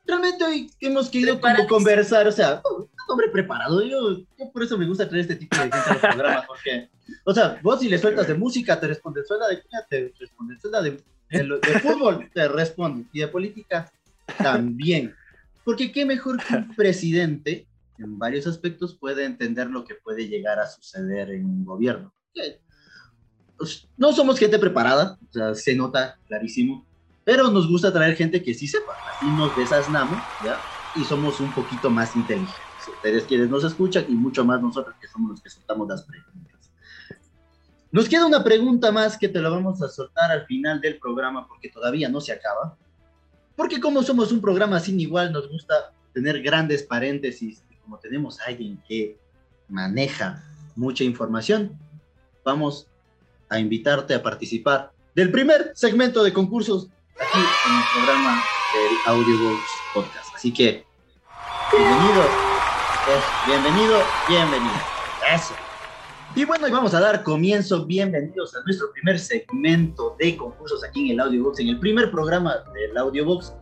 [0.05, 3.83] Realmente hoy hemos querido como conversar, o sea, un hombre preparado.
[3.83, 6.89] Yo, por eso me gusta traer este tipo de gente a los programas, porque,
[7.23, 10.81] o sea, vos si le sueltas de música, te responde, suelta de te responde, suelta
[10.81, 13.91] de, de, fútbol, te responde, y de política
[14.38, 15.15] también.
[15.63, 17.65] Porque qué mejor que un presidente
[17.97, 22.13] en varios aspectos puede entender lo que puede llegar a suceder en un gobierno.
[23.58, 26.86] Pues, no somos gente preparada, o sea, se nota clarísimo,
[27.23, 30.60] pero nos gusta traer gente que sí sepa, así nos desasnamos, ¿ya?
[30.95, 32.56] Y somos un poquito más inteligentes.
[32.95, 36.71] Ustedes quienes nos escuchan y mucho más nosotros que somos los que soltamos las preguntas.
[37.91, 41.47] Nos queda una pregunta más que te la vamos a soltar al final del programa
[41.47, 42.75] porque todavía no se acaba.
[43.56, 48.46] Porque como somos un programa sin igual, nos gusta tener grandes paréntesis como tenemos a
[48.46, 49.17] alguien que
[49.67, 50.43] maneja
[50.76, 51.78] mucha información,
[52.43, 52.88] vamos
[53.50, 56.88] a invitarte a participar del primer segmento de concursos
[57.19, 58.43] aquí en el programa
[58.74, 59.62] del Audiobox
[59.93, 60.36] Podcast.
[60.36, 60.86] Así que,
[61.72, 62.24] bienvenido,
[63.48, 64.74] bienvenido, bienvenido.
[65.34, 65.54] Eso.
[66.36, 67.86] Y bueno, y vamos a dar comienzo.
[67.86, 72.56] Bienvenidos a nuestro primer segmento de concursos aquí en el Audiobox, en el primer programa
[72.74, 73.54] del Audiobox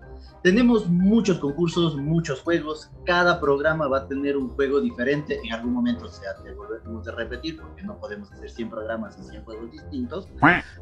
[0.44, 2.90] tenemos muchos concursos, muchos juegos.
[3.06, 5.40] Cada programa va a tener un juego diferente.
[5.44, 6.22] En algún momento se
[6.56, 10.28] volvemos a repetir porque no podemos hacer 100 programas y 100 juegos distintos.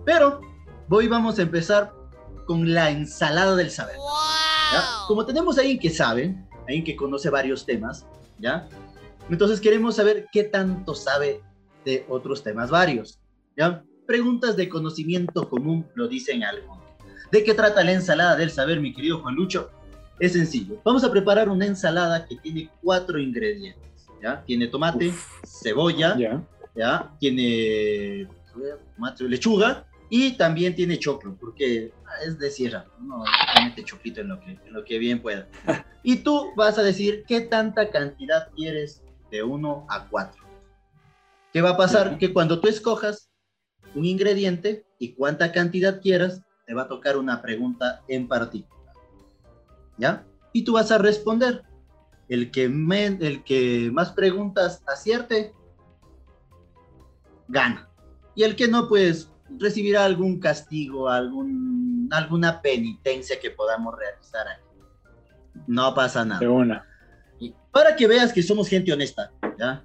[0.05, 0.39] Pero
[0.89, 1.93] hoy vamos a empezar
[2.45, 3.97] con la ensalada del saber.
[5.07, 8.05] Como tenemos a alguien que sabe, alguien que conoce varios temas,
[8.39, 8.67] ¿ya?
[9.29, 11.43] Entonces queremos saber qué tanto sabe
[11.85, 13.19] de otros temas varios,
[13.57, 13.83] ¿ya?
[14.07, 16.78] Preguntas de conocimiento común lo dicen algo
[17.31, 19.69] ¿De qué trata la ensalada del saber, mi querido Juan Lucho?
[20.19, 20.81] Es sencillo.
[20.83, 24.07] Vamos a preparar una ensalada que tiene cuatro ingredientes.
[24.21, 24.43] ¿ya?
[24.45, 25.13] Tiene tomate,
[25.45, 26.17] cebolla,
[26.75, 27.11] ¿ya?
[27.19, 28.27] tiene
[29.19, 31.93] lechuga y también tiene choclo, porque
[32.25, 33.23] es de sierra, no
[33.63, 35.47] mete choclito en lo, que, en lo que bien pueda.
[36.01, 40.41] Y tú vas a decir qué tanta cantidad quieres de uno a cuatro.
[41.51, 42.17] ¿Qué va a pasar?
[42.17, 43.29] Que cuando tú escojas
[43.93, 48.93] un ingrediente y cuánta cantidad quieras, te va a tocar una pregunta en particular.
[49.97, 50.23] ¿Ya?
[50.53, 51.63] Y tú vas a responder.
[52.27, 55.51] El que, el que más preguntas acierte,
[57.47, 57.89] gana.
[58.35, 65.63] Y el que no, pues recibirá algún castigo, algún, alguna penitencia que podamos realizar aquí.
[65.65, 66.47] No pasa nada.
[66.47, 66.85] una.
[67.71, 69.83] para que veas que somos gente honesta, ¿ya?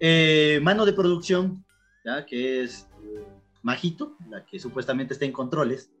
[0.00, 1.64] Eh, mano de producción,
[2.04, 2.26] ¿ya?
[2.26, 3.24] Que es eh,
[3.62, 5.92] Majito, la que supuestamente está en controles,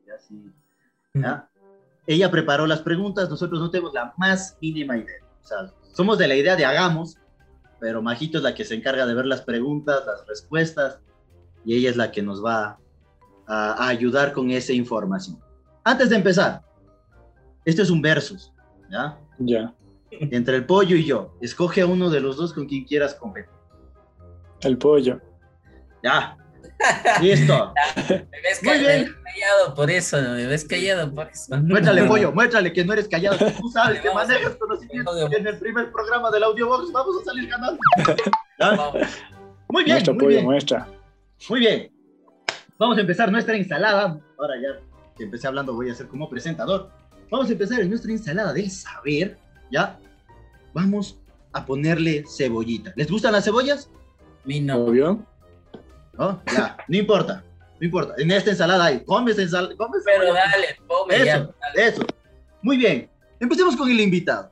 [2.06, 5.24] ella preparó las preguntas, nosotros no tenemos la más mínima idea.
[5.42, 7.16] O sea, somos de la idea de hagamos,
[7.80, 11.00] pero Majito es la que se encarga de ver las preguntas, las respuestas,
[11.64, 12.78] y ella es la que nos va
[13.46, 15.38] a, ayudar con esa información.
[15.84, 16.62] Antes de empezar,
[17.64, 18.52] esto es un versus,
[18.90, 19.18] ¿ya?
[19.38, 19.74] Ya.
[20.10, 23.50] Entre el pollo y yo, escoge a uno de los dos con quien quieras competir.
[24.60, 25.20] El pollo.
[26.02, 26.36] Ya,
[27.20, 27.74] Listo.
[28.08, 31.56] Me ves callado por eso, me ves callado por eso.
[31.58, 33.36] Muéstrale, pollo, muéstrale que no eres callado.
[33.38, 36.92] Tú sabes que manejas conocimiento en el primer programa del Audiobox.
[36.92, 37.78] Vamos a salir ganando.
[39.68, 39.96] Muy bien.
[39.96, 40.44] Muestra, muy pollo, bien.
[40.44, 40.88] muestra.
[41.48, 41.92] Muy bien.
[42.78, 44.18] Vamos a empezar nuestra ensalada.
[44.38, 44.80] Ahora ya
[45.16, 46.90] que empecé hablando voy a ser como presentador.
[47.30, 49.38] vamos a empezar en nuestra ensalada del saber,
[49.70, 49.98] ¿ya?
[50.72, 51.18] Vamos
[51.52, 52.92] a ponerle cebollita.
[52.96, 53.90] ¿Les gustan las cebollas?
[54.44, 54.76] Mí no.
[54.76, 55.26] Obvio.
[56.18, 56.42] ¿No?
[56.46, 57.44] Ya, no importa,
[57.78, 58.14] no importa.
[58.18, 61.36] En esta ensalada hay, comes ensalada, comes Pero dale, come ya.
[61.36, 62.06] Eso, eso.
[62.62, 63.10] Muy bien.
[63.38, 64.50] Empecemos con el invitado.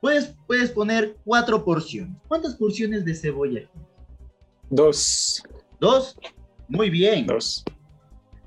[0.00, 2.16] Puedes, puedes poner cuatro porciones.
[2.28, 3.62] ¿Cuántas porciones de cebolla?
[4.70, 5.42] Dos.
[5.80, 6.16] ¿Dos?
[6.68, 7.26] Muy bien.
[7.26, 7.64] Dos.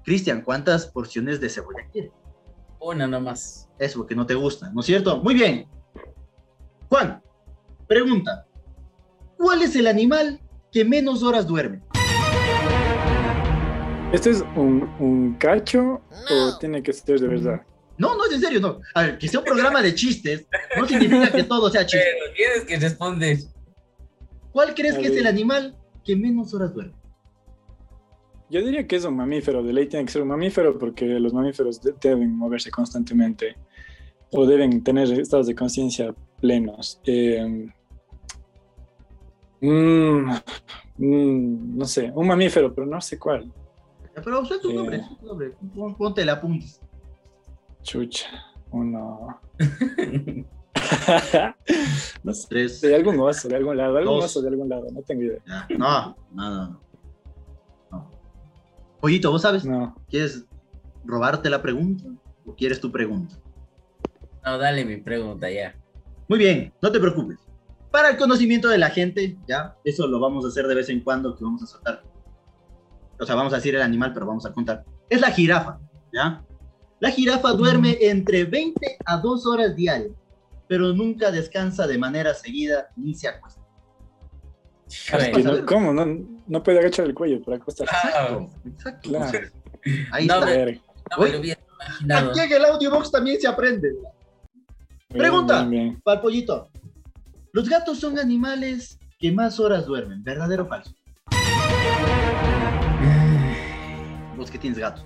[0.04, 2.12] Cristian, ¿cuántas porciones de cebolla quieres?
[2.80, 3.70] Una nomás.
[3.80, 5.18] Eso, que no te gusta, ¿no es cierto?
[5.18, 5.68] Muy bien.
[6.90, 7.22] Juan,
[7.88, 8.46] pregunta.
[9.38, 10.40] ¿Cuál es el animal
[10.72, 11.82] que menos horas duerme?
[14.14, 16.02] ¿Este es un, un cacho
[16.32, 17.62] o tiene que ser de verdad?
[17.98, 18.80] No, no es en serio, no.
[18.94, 20.48] A ver, que sea un programa de chistes
[20.78, 22.06] no significa que todo sea chiste.
[22.20, 23.38] Pero tienes que responder.
[24.52, 25.20] ¿Cuál crees A que es ver.
[25.22, 26.94] el animal que menos horas duerme?
[28.50, 31.34] Yo diría que es un mamífero, de ley tiene que ser un mamífero porque los
[31.34, 33.58] mamíferos de- deben moverse constantemente
[34.32, 37.02] o deben tener estados de conciencia plenos.
[37.04, 37.68] Eh,
[39.60, 40.30] mm,
[40.98, 43.52] mm, no sé, un mamífero, pero no sé cuál.
[44.24, 44.76] Pero suelta tu Eh.
[44.76, 45.04] nombre,
[45.74, 46.82] tu Ponte la apuntes.
[47.84, 48.28] Chucha,
[48.72, 49.40] uno.
[52.24, 52.82] no sé, Tres.
[52.82, 54.26] de algún oso, de algún lado, algún Dos.
[54.26, 55.40] oso de algún lado, no tengo idea.
[55.48, 55.68] Ya.
[55.78, 56.82] No, no, no, no.
[57.92, 58.12] no.
[59.00, 59.66] Pollito, ¿vos sabes?
[59.66, 60.46] No, ¿Quieres
[61.06, 62.06] robarte la pregunta
[62.46, 63.36] o quieres tu pregunta?
[64.46, 65.76] No, dale mi pregunta ya.
[66.28, 67.38] Muy bien, no te preocupes.
[67.92, 71.02] Para el conocimiento de la gente, ya, eso lo vamos a hacer de vez en
[71.02, 72.04] cuando, que vamos a soltar.
[73.20, 74.84] O sea, vamos a decir el animal, pero vamos a contar.
[75.10, 75.80] Es la jirafa,
[76.14, 76.44] ¿ya?
[77.00, 80.12] La jirafa duerme entre 20 a 2 horas diarias,
[80.68, 83.62] pero nunca descansa de manera seguida ni se acuesta.
[85.44, 85.94] No- ¿cómo?
[85.94, 86.06] No,
[86.48, 87.94] no puede agachar el cuello para acostarse.
[87.96, 89.10] Exacto, exacto.
[89.10, 89.40] Claro.
[90.12, 90.46] Ahí No, está.
[90.46, 90.66] me-
[91.20, 92.32] me lo hubiera imaginado.
[92.32, 93.96] Aquí en el audiobox también se aprende.
[95.10, 95.60] Pregunta.
[95.60, 96.02] Bien, bien, bien.
[96.02, 96.70] Para el pollito.
[97.54, 100.92] Los gatos son animales que más horas duermen, ¿verdadero o falso?
[104.38, 105.04] Vos que tienes gatos.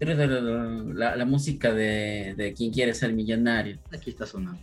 [0.00, 3.78] La, la música de, de quien quiere ser millonario.
[3.92, 4.60] Aquí está sonando.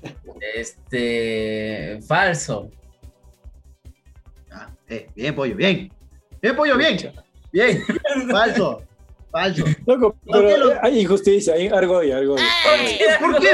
[0.53, 1.99] Este.
[2.05, 2.69] Falso.
[4.51, 5.91] Ah, eh, bien, pollo, bien.
[6.41, 6.97] Bien, pollo, bien.
[7.53, 7.81] Bien.
[8.29, 8.83] Falso.
[9.31, 9.63] Falso.
[9.85, 12.35] Loco, ¿Por pero qué lo- eh, hay injusticia, hay algo y algo.
[12.35, 13.51] ¿Por qué?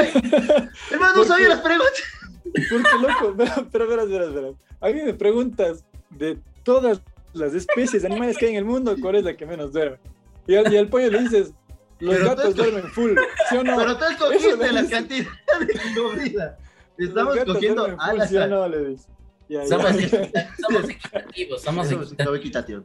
[0.90, 2.02] Hermano, no ¿Por sabía las preguntas.
[2.44, 4.54] Porque, loco, pero, pero, verás, verás, verás.
[4.80, 7.00] A mí me preguntas de todas
[7.38, 9.98] las especies de animales que hay en el mundo, ¿cuál es la que menos duerme?
[10.46, 11.52] Y al, y al pollo le dices,
[11.98, 13.12] los Pero gatos duermen full,
[13.48, 13.76] ¿sí o no?
[13.76, 15.26] Pero tú escogiste la cantidad
[15.60, 16.58] de comida.
[16.96, 18.68] Los Estamos cogiendo duermen a la ¿sí o no?
[18.68, 19.08] Le dices.
[19.48, 21.92] Ya, ya, Somos, ya, somos equitativos, somos
[22.36, 22.82] equitativos.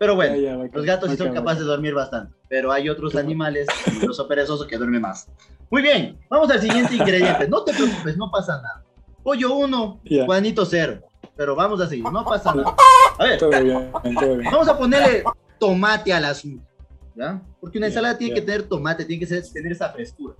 [0.00, 2.72] Pero bueno, ya, ya, bacán, Los gatos sí son bacán, capaces de dormir bastante, pero
[2.72, 3.68] hay otros animales,
[4.02, 5.28] el oso perezoso, que duerme más.
[5.70, 7.46] Muy bien, vamos al siguiente ingrediente.
[7.48, 8.84] No te preocupes, no pasa nada.
[9.22, 10.24] Pollo 1, Ya.
[10.26, 11.00] Juanito 0.
[11.36, 12.74] Pero vamos a seguir, no pasa nada.
[13.18, 14.50] A ver, Todo bien, todo bien.
[14.50, 15.24] vamos a ponerle
[15.58, 16.64] tomate al asunto.
[17.14, 17.40] ¿Ya?
[17.60, 20.34] Porque una ensalada tiene que tener tomate, tiene que ser- tener esa frescura.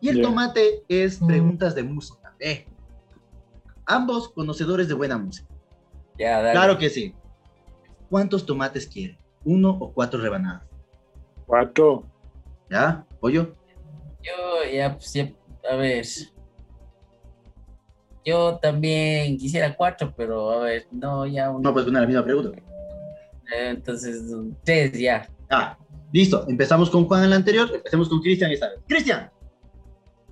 [0.00, 2.32] Y el tomate es preguntas de música.
[2.38, 2.66] Eh.
[3.86, 5.48] Ambos conocedores de buena música.
[6.16, 7.14] Claro que sí.
[8.08, 9.18] ¿Cuántos tomates quiere?
[9.44, 10.62] ¿Uno o cuatro rebanadas?
[11.46, 12.04] Cuatro.
[12.70, 13.04] ¿Ya?
[13.20, 13.52] ¿Pollo?
[14.22, 15.32] Yo, ya, pues, ya,
[15.70, 16.04] a ver.
[18.26, 21.60] Yo también quisiera cuatro, pero a ver, no, ya uno.
[21.60, 22.58] No, pues poner la misma pregunta.
[23.56, 24.20] Eh, Entonces,
[24.64, 25.28] tres ya.
[25.48, 25.78] Ah,
[26.12, 26.44] listo.
[26.48, 28.80] Empezamos con Juan en la anterior, empecemos con Cristian esta vez.
[28.88, 29.30] Cristian,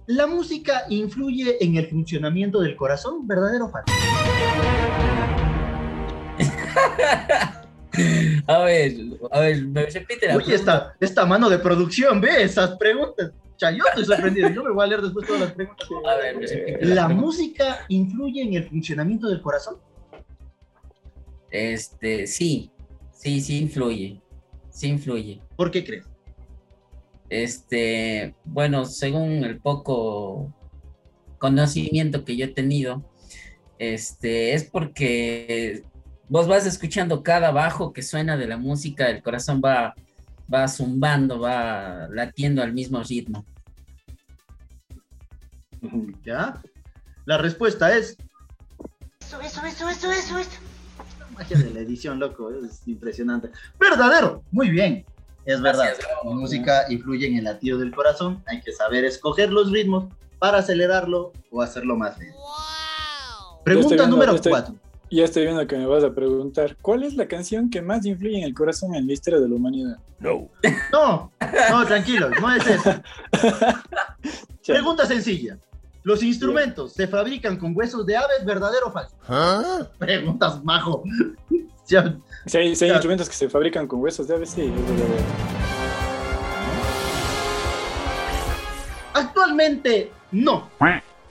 [0.06, 3.28] ¿la música influye en el funcionamiento del corazón?
[3.28, 3.92] ¿Verdadero o falso?
[8.48, 8.92] A ver,
[9.30, 13.30] a ver, me repite la Oye, esta, esta mano de producción, ve esas preguntas.
[13.60, 14.48] Yo estoy sorprendido.
[14.50, 15.88] Yo me voy a leer después todas las preguntas.
[16.06, 19.76] A ver, ¿La música influye en el funcionamiento del corazón?
[21.50, 22.70] Este, sí,
[23.12, 24.20] sí, sí influye.
[24.70, 25.40] Sí influye.
[25.56, 26.04] ¿Por qué crees?
[27.28, 30.52] Este, bueno, según el poco
[31.38, 33.04] conocimiento que yo he tenido,
[33.78, 35.84] este, es porque
[36.28, 39.94] vos vas escuchando cada bajo que suena de la música, el corazón va,
[40.52, 43.44] va zumbando, va latiendo al mismo ritmo.
[46.24, 46.60] ¿Ya?
[47.26, 48.16] La respuesta es
[49.20, 50.50] Eso, eso, eso, eso, eso, eso.
[51.18, 53.50] La magia de la edición, loco, es impresionante.
[53.78, 55.04] Verdadero, muy bien.
[55.44, 59.50] Es verdad, Gracias, la música influye en el latido del corazón, hay que saber escoger
[59.52, 60.06] los ritmos
[60.38, 62.38] para acelerarlo o hacerlo más lento.
[62.38, 64.74] Estoy Pregunta viendo- número estoy- 4.
[65.14, 68.38] Ya estoy viendo que me vas a preguntar, ¿cuál es la canción que más influye
[68.38, 69.96] en el corazón en la historia de la humanidad?
[70.18, 70.50] No,
[70.92, 71.30] no,
[71.86, 72.90] tranquilo, no es eso.
[74.66, 75.56] Pregunta sencilla.
[76.02, 79.14] ¿Los instrumentos se fabrican con huesos de aves, verdadero o falso?
[79.98, 81.02] Preguntas, majo.
[81.86, 82.94] Ya, Si hay, si hay Ya.
[82.94, 84.62] instrumentos que se fabrican con huesos de ave, sí.
[84.62, 85.22] es verdadero.
[89.12, 90.70] Actualmente, no.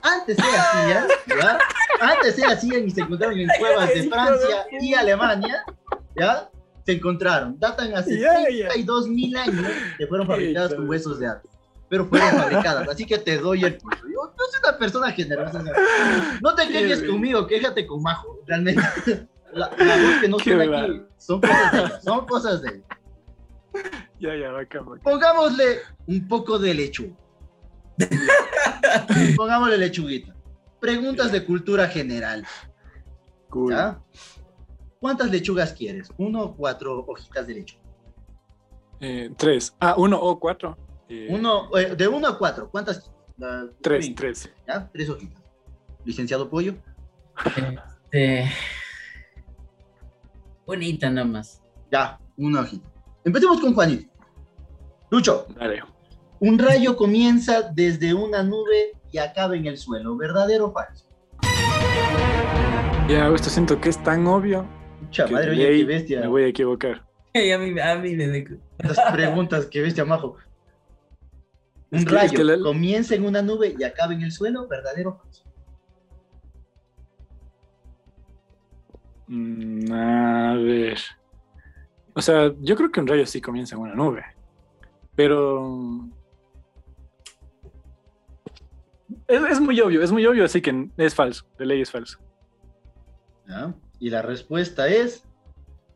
[0.03, 1.59] Antes se hacían, ¿ya?
[2.01, 5.63] Antes se hacían y se encontraron en cuevas de Francia y Alemania,
[6.15, 6.49] ¿ya?
[6.85, 7.57] Se encontraron.
[7.57, 8.17] Datan hace.
[8.19, 9.65] 32 mil años
[9.97, 11.41] que fueron fabricadas con huesos de ave.
[11.87, 13.97] Pero fueron fabricadas, así que te doy el punto.
[14.03, 15.63] Yo no soy una persona generosa.
[15.63, 15.73] sea,
[16.41, 18.39] No te quejes conmigo, quéjate con Majo.
[18.45, 18.81] Realmente,
[19.53, 22.81] la, la voz que no suena aquí son cosas de son cosas de.
[24.19, 25.03] Ya, ya, bacán, bacán.
[25.03, 27.15] Pongámosle un poco de lechuga.
[29.35, 30.35] Pongámosle lechuguita.
[30.79, 32.45] Preguntas de cultura general.
[33.49, 33.73] Cool.
[33.73, 34.01] ¿ya?
[34.99, 36.09] ¿Cuántas lechugas quieres?
[36.17, 37.83] ¿Uno o cuatro hojitas de lechuga?
[38.99, 39.75] Eh, tres.
[39.79, 40.77] Ah, uno o cuatro.
[41.09, 42.69] Eh, Uno, eh, de uno a cuatro.
[42.69, 43.11] ¿Cuántas?
[43.37, 44.49] La- Tres, tres.
[44.67, 44.89] ¿ya?
[44.91, 45.41] Tres hojitas.
[46.05, 46.75] Licenciado Pollo.
[48.11, 48.49] Este,
[50.65, 51.61] bonita nomás.
[51.91, 52.89] Ya, una hojita.
[53.25, 54.11] Empecemos con Juanito.
[55.09, 55.83] Lucho, Dale.
[56.45, 60.17] Un rayo comienza desde una nube y acaba en el suelo.
[60.17, 61.05] ¿Verdadero o falso?
[63.07, 64.65] Ya, esto siento que es tan obvio
[65.01, 66.19] Mucha madre, de oye, qué bestia.
[66.21, 67.05] me voy a equivocar.
[67.35, 68.45] A mí, a mí me.
[68.79, 70.35] Estas preguntas, qué bestia, majo.
[71.91, 74.31] Un Es que- rayo es que la- comienza en una nube y acaba en el
[74.33, 75.43] suelo, ¿verdadero o falso?
[79.27, 80.97] Mm, a ver.
[82.13, 84.23] O sea, yo creo que un rayo sí comienza en una nube.
[85.15, 86.09] Pero.
[89.27, 91.45] Es, es muy obvio, es muy obvio, así que es falso.
[91.57, 92.19] De ley es falso.
[93.47, 93.73] ¿Ya?
[93.99, 95.23] Y la respuesta es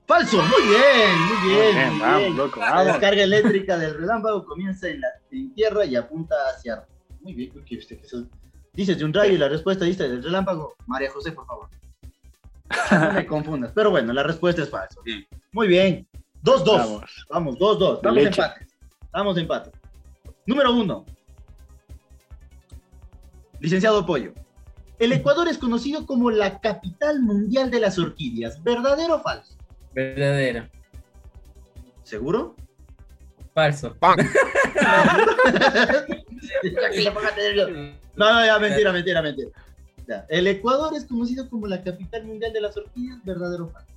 [0.06, 0.38] falso.
[0.38, 1.66] Muy bien, muy bien.
[1.66, 2.38] Muy bien, muy vamos, bien.
[2.38, 2.86] loco, La vamos.
[2.88, 6.88] descarga eléctrica del relámpago comienza en la en tierra y apunta hacia arriba.
[7.22, 8.28] Muy bien, ¿qué usted que eso-
[8.74, 10.76] Dices de un rayo y la respuesta dice del relámpago.
[10.86, 11.68] María José, por favor.
[12.92, 13.72] No me confundas.
[13.74, 15.02] Pero bueno, la respuesta es falso.
[15.52, 16.08] Muy bien.
[16.44, 16.66] 2-2.
[16.78, 17.26] Vamos.
[17.30, 17.80] Vamos, 2-2.
[17.80, 18.42] Dos, Estamos Leche.
[18.42, 18.68] empate.
[19.04, 19.72] Estamos empate.
[20.46, 21.06] Número 1.
[23.60, 24.34] Licenciado Pollo.
[25.00, 28.64] El Ecuador es conocido como la capital mundial de las orquídeas.
[28.64, 29.56] ¿Verdadero o falso?
[29.94, 30.68] Verdadero.
[32.04, 32.56] ¿Seguro?
[33.54, 33.96] Falso.
[38.16, 39.50] No, no, ya, mentira, mentira, mentira.
[40.08, 43.24] Ya, El Ecuador es conocido como la capital mundial de las orquídeas.
[43.24, 43.88] ¿Verdadero o falso?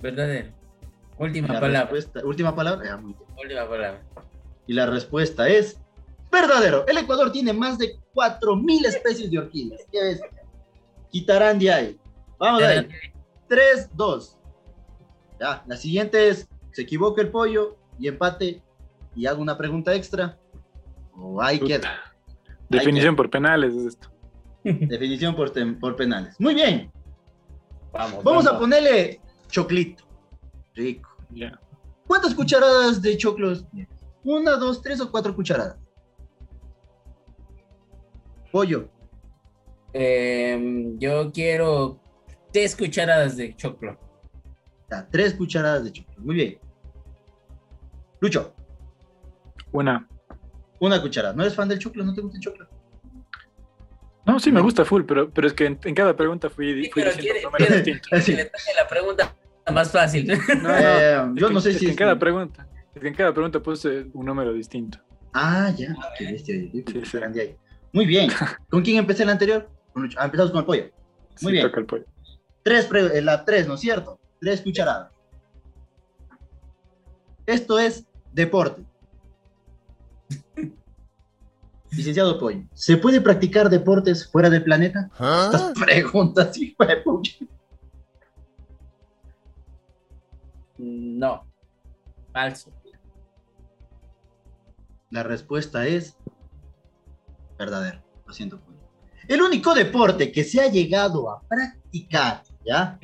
[0.00, 0.50] Verdadero.
[1.18, 1.80] Última La palabra.
[1.90, 2.84] respuesta- última palabra.
[2.86, 3.24] Ya, muy bien.
[3.42, 4.02] Última palabra.
[4.66, 5.78] Y la respuesta es
[6.40, 6.86] verdadero.
[6.86, 9.82] El Ecuador tiene más de 4.000 especies de orquídeas.
[9.90, 10.20] ¿Qué ves?
[11.10, 12.00] Quitarán de ahí.
[12.38, 12.88] Vamos a ver.
[13.48, 14.38] 3, 2.
[15.40, 18.62] Ya, la siguiente es, se equivoca el pollo y empate
[19.14, 20.38] y hago una pregunta extra.
[21.14, 21.90] O ahí queda.
[22.68, 24.10] Definición por penales es esto.
[24.64, 26.34] Definición por, penales.
[26.38, 26.90] Muy bien.
[27.92, 28.24] Vamos.
[28.24, 30.04] Vamos a ponerle choclito.
[30.74, 31.16] Rico.
[31.30, 31.58] Ya.
[32.06, 33.68] ¿Cuántas cucharadas de choclos?
[33.70, 34.04] tienes?
[34.24, 35.85] Una, dos, tres o cuatro cucharadas.
[38.56, 38.88] Pollo.
[39.92, 42.00] Em, yo quiero
[42.54, 43.98] tres cucharadas de choclo.
[44.90, 46.14] Ya, tres cucharadas de choclo.
[46.24, 46.58] Muy bien.
[48.18, 48.54] Lucho,
[49.72, 50.08] Una.
[50.80, 51.34] una cucharada.
[51.34, 52.02] ¿No eres fan del choclo?
[52.02, 52.66] ¿No te gusta el choclo?
[54.24, 56.90] No, sí me gusta full, pero, pero es que en, en cada pregunta fui, Sí,
[56.90, 58.20] fui pero diciendo quiere- un número quiere- distinto.
[58.22, 58.32] Sí.
[58.32, 59.36] Que le la pregunta
[59.70, 60.26] más fácil.
[60.28, 62.66] No, no, Eh, es yo que- no sé es si que en es cada pregunta,
[62.94, 64.98] es que en cada pregunta puse un número distinto.
[65.34, 65.94] Ah, ya.
[66.16, 66.54] Qué bestia.
[66.54, 67.56] Sí, ahí.
[67.96, 68.28] Muy bien.
[68.70, 69.70] ¿Con quién empecé el anterior?
[70.18, 70.82] Ah, empezamos con el pollo.
[70.82, 70.92] Muy
[71.36, 71.66] Sí, bien.
[71.66, 72.04] toca el pollo.
[72.62, 74.20] Tres, eh, la tres, ¿no es cierto?
[74.38, 75.10] Tres cucharadas.
[77.46, 78.84] Esto es deporte.
[81.90, 85.08] Licenciado Pollo, ¿se puede practicar deportes fuera del planeta?
[85.14, 87.32] Estas preguntas, hijo de pucha.
[90.76, 91.46] No.
[92.30, 92.70] Falso.
[95.08, 96.14] La respuesta es
[97.58, 98.02] verdadero.
[98.26, 98.60] Lo siento.
[99.28, 102.98] El único deporte que se ha llegado a practicar, ¿ya?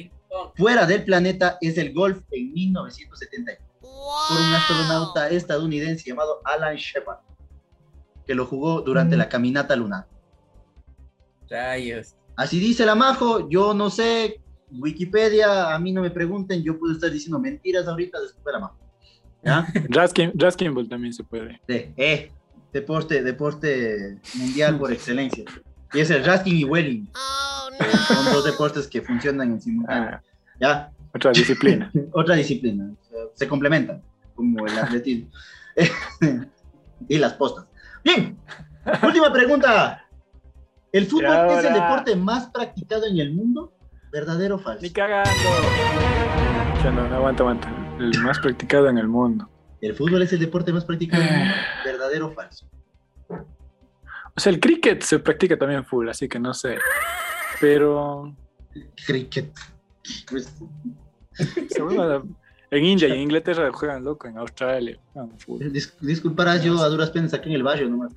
[0.57, 7.19] Fuera del planeta es el golf en 1970 por un astronauta estadounidense llamado Alan Shepard,
[8.27, 9.19] que lo jugó durante Mm.
[9.19, 10.07] la caminata lunar.
[11.51, 12.15] Rayos.
[12.37, 14.41] Así dice la Majo, yo no sé,
[14.71, 18.59] Wikipedia, a mí no me pregunten, yo puedo estar diciendo mentiras ahorita después de la
[18.61, 18.79] Majo.
[19.45, 19.67] ¿Ya?
[19.91, 21.61] Raskin, Raskinball también se puede.
[21.69, 22.33] De, eh,
[22.73, 25.45] deporte, deporte mundial por excelencia.
[25.93, 27.09] Y es el Raskin y Welling.
[28.09, 30.11] Son dos deportes que funcionan en simultáneo.
[30.13, 30.23] Ah,
[30.61, 31.91] Ya, otra disciplina.
[32.13, 32.91] otra disciplina.
[33.35, 34.03] se complementan,
[34.35, 35.29] como el atletismo.
[37.09, 37.67] y las postas.
[38.05, 38.37] Bien,
[39.03, 40.07] última pregunta.
[40.93, 43.73] ¿El fútbol es el deporte más practicado en el mundo?
[44.11, 44.83] ¿Verdadero o falso?
[44.83, 45.31] Ni cagando.
[46.85, 47.69] Ya no, no, aguanta, aguanta.
[47.99, 49.49] El más practicado en el mundo.
[49.83, 51.55] ¿El fútbol es el deporte más practicado el mundo?
[51.85, 52.67] ¿Verdadero o falso?
[53.29, 56.79] O sea, el cricket se practica también full, así que no sé.
[57.61, 58.35] Pero
[59.07, 59.53] Cricket.
[60.31, 60.55] Pues,
[61.69, 62.23] se vuelve a-
[62.71, 65.61] en India y en Inglaterra juegan loco, en Australia juegan full.
[65.65, 68.13] dis- disculparás, yo a duras penas aquí en el barrio nomás.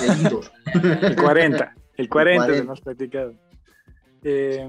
[0.00, 0.44] De indoor.
[0.74, 2.64] El 40, el 40 es el 40.
[2.64, 3.32] más practicado.
[4.24, 4.66] Eh,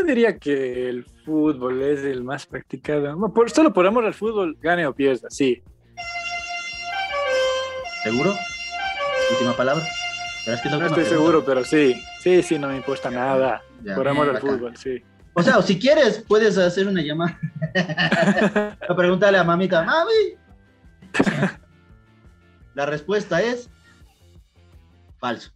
[0.00, 3.14] yo diría que el fútbol es el más practicado.
[3.16, 5.62] No, por- solo por amor al fútbol, gane o pierda, sí.
[8.02, 8.34] ¿Seguro?
[9.32, 9.84] Última palabra.
[10.44, 11.22] Pero es que es la No estoy pregunta.
[11.26, 12.02] seguro, pero sí.
[12.20, 13.62] Sí, sí, no me importa nada.
[13.84, 14.50] Ya, Por amor al bacán.
[14.50, 15.02] fútbol, sí.
[15.34, 17.38] O sea, o si quieres, puedes hacer una llamada.
[18.88, 20.36] a preguntarle a mamita, mami.
[22.74, 23.70] La respuesta es
[25.18, 25.50] falso.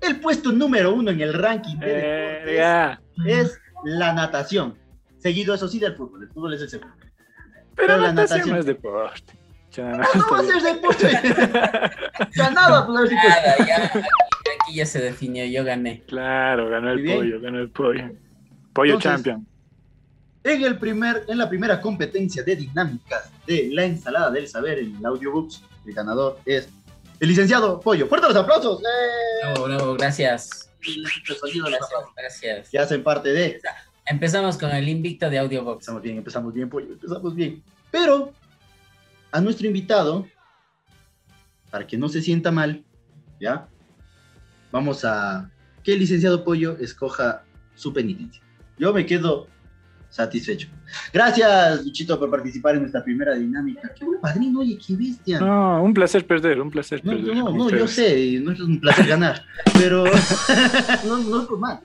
[0.00, 3.00] El puesto número uno en el ranking de deportes Verga.
[3.26, 4.74] Es la natación.
[5.18, 6.22] Seguido, eso sí, del fútbol.
[6.24, 6.94] El fútbol es el segundo.
[6.98, 7.12] Pero
[7.74, 9.32] Pero la natación natación- no es deporte.
[9.72, 11.10] Ya, no, No, no va a ser deporte.
[12.36, 16.02] ya nada, pues, Nada, ya, aquí, aquí ya se definió, yo gané.
[16.06, 18.10] Claro, ganó el pollo, ganó el pollo.
[18.72, 19.46] Pollo Entonces- champion.
[20.44, 24.96] En, el primer, en la primera competencia de dinámicas de la ensalada del saber en
[24.96, 26.68] el audiobooks, el ganador es
[27.20, 28.06] el licenciado Pollo.
[28.06, 28.80] ¡Fuerte los aplausos!
[28.80, 28.84] ¡Eh!
[29.52, 30.67] Bravo, bravo, gracias.
[32.16, 32.70] Gracias.
[32.70, 33.60] Que hacen parte de.
[34.06, 35.74] Empezamos con el invicto de Audiobox.
[35.74, 37.62] Empezamos bien, empezamos bien, Pollo, empezamos bien.
[37.90, 38.32] Pero
[39.32, 40.26] a nuestro invitado,
[41.70, 42.84] para que no se sienta mal,
[43.40, 43.68] ¿ya?
[44.72, 45.50] Vamos a
[45.82, 48.42] que el licenciado Pollo escoja su penitencia.
[48.78, 49.48] Yo me quedo
[50.10, 50.68] satisfecho.
[51.12, 53.92] Gracias, Luchito, por participar en nuestra primera dinámica.
[53.94, 55.40] Qué buen padrino, oye, qué bestia.
[55.40, 57.36] No, un placer perder, un placer No, perder.
[57.36, 59.44] no, no, yo sé, no es un placer ganar,
[59.78, 60.04] pero
[61.06, 61.80] no, no es por más.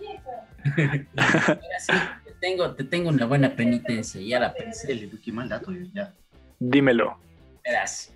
[1.15, 1.93] Ahora sí,
[2.25, 5.09] te tengo, te tengo una buena penitencia, ya la pensé.
[5.23, 6.13] Qué mal dato, ya.
[6.59, 7.17] Dímelo.
[7.63, 8.13] Verás.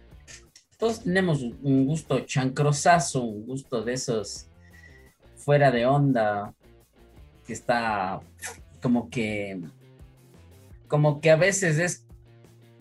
[0.77, 4.47] Todos tenemos un gusto chancrosazo, un gusto de esos
[5.35, 6.53] fuera de onda,
[7.45, 8.19] que está
[8.81, 9.59] como que,
[10.87, 12.03] como que a veces es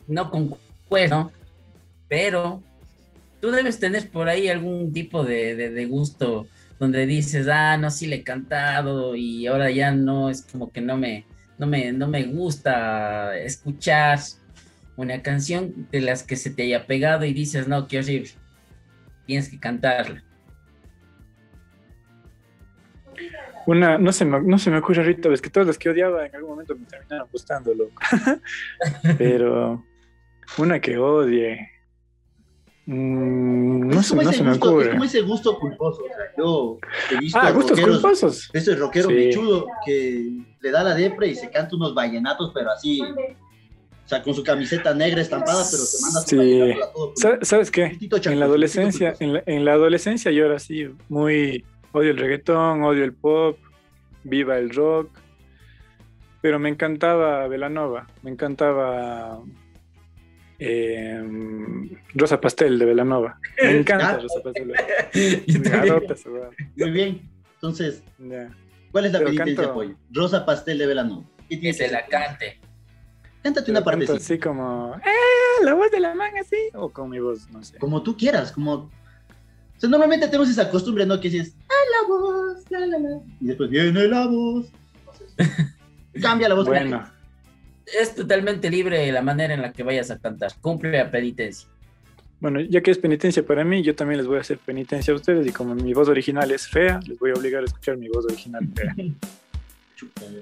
[0.07, 1.33] no concuerdo,
[2.09, 2.63] pero
[3.41, 6.47] tú debes tener por ahí algún tipo de, de- de gusto
[6.79, 10.81] donde dices, ah, no, sí le he cantado y ahora ya no, es como que
[10.81, 11.25] no me,
[11.59, 14.19] no me, no me gusta escuchar
[14.97, 18.31] una canción de las que se te haya pegado y dices, no, qué horrible,
[19.27, 20.23] tienes que cantarla.
[23.67, 26.25] Una, no se, me, no se me ocurre ahorita, es que todas las que odiaba
[26.27, 28.01] en algún momento me terminaron gustando, loco.
[29.19, 29.85] Pero
[30.59, 31.69] una que odie.
[32.87, 34.91] mm, no es, se me gusto, es ocurre.
[34.93, 36.03] como ese gusto culposo.
[36.05, 36.79] O sea, yo
[37.13, 38.51] he visto Ah, gustos rockeros, culposos.
[38.53, 39.15] ese rockero Sí.
[39.15, 44.23] mechudo que le da la depre y se canta unos vallenatos, pero así, o sea,
[44.23, 46.71] con su camiseta negra estampada, pero se manda su Sí.
[46.81, 47.13] a todo.
[47.17, 47.99] Sa- ¿Sabes qué?
[48.01, 51.65] En la adolescencia, en la, en la adolescencia yo era así, muy
[51.97, 53.59] odio el reggaetón, odio el pop,
[54.25, 55.11] viva el rock,
[56.43, 59.41] pero me encantaba Velanova, me encantaba
[60.59, 61.23] eh,
[62.15, 64.19] Rosa Pastel de Velanova, me encanta Ah.
[64.23, 64.73] Rosa Pastel.
[66.77, 67.21] Muy bien.
[67.55, 68.03] Entonces.
[68.93, 69.97] ¿cuál es la Pero penitencia, canto- Pollo?
[70.13, 71.29] Rosa Pastel de Velano.
[71.49, 72.61] ¿Qué Que se la cante.
[73.43, 74.17] Cántate una Pero partecita.
[74.19, 75.65] así como, ¡eh!
[75.65, 77.79] La voz de la manga así, o con mi voz, no sé.
[77.79, 78.91] Como tú quieras, como...
[79.77, 81.21] O sea, normalmente tenemos esa costumbre, ¿no?
[81.21, 82.71] Que dices, ¡ah, la voz!
[82.71, 84.67] La, la, la", Y después viene la voz.
[85.37, 85.75] Entonces,
[86.23, 86.67] cambia la voz.
[86.67, 87.07] Bueno,
[87.87, 90.53] Es totalmente libre la manera en la que vayas a cantar.
[90.61, 91.69] Cumple la penitencia.
[92.41, 95.17] bueno, ya que es penitencia para mí, yo también les voy a hacer penitencia a
[95.17, 98.09] ustedes y como mi voz original es fea, les voy a obligar a escuchar mi
[98.09, 98.95] voz original fea.
[99.95, 100.23] Chuta.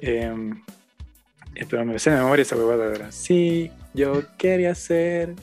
[1.56, 3.12] Eh, pero me sé de memoria esa huevada ahora.
[3.12, 5.34] Sí, yo quería ser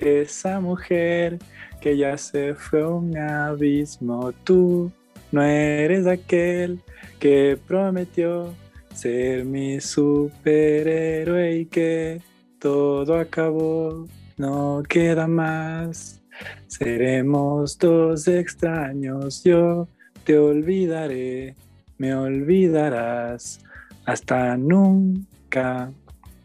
[0.00, 1.38] esa mujer
[1.80, 4.32] que ya se fue a un abismo.
[4.44, 4.90] Tú
[5.32, 6.80] no eres aquel
[7.18, 8.54] que prometió
[8.94, 12.20] ser mi superhéroe y que
[12.58, 16.20] todo acabó, no queda más.
[16.66, 19.88] Seremos dos extraños, yo
[20.24, 21.54] te olvidaré,
[21.98, 23.60] me olvidarás
[24.06, 25.92] hasta nunca.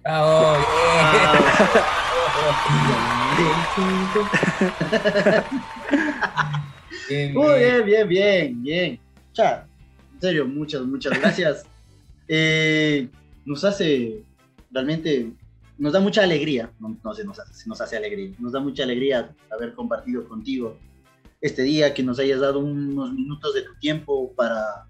[0.03, 0.58] ¡Bravo!
[7.10, 7.86] Bien, Muy bien.
[7.86, 9.00] bien, bien, bien.
[9.34, 9.68] Cha,
[10.14, 11.66] en serio, muchas, muchas gracias.
[12.28, 13.08] Eh,
[13.46, 14.24] nos hace,
[14.72, 15.32] realmente,
[15.78, 18.82] nos da mucha alegría, no, no sé, nos hace, nos hace alegría, nos da mucha
[18.82, 20.76] alegría haber compartido contigo
[21.39, 24.88] este día, que nos hayas dado unos minutos de tu tiempo para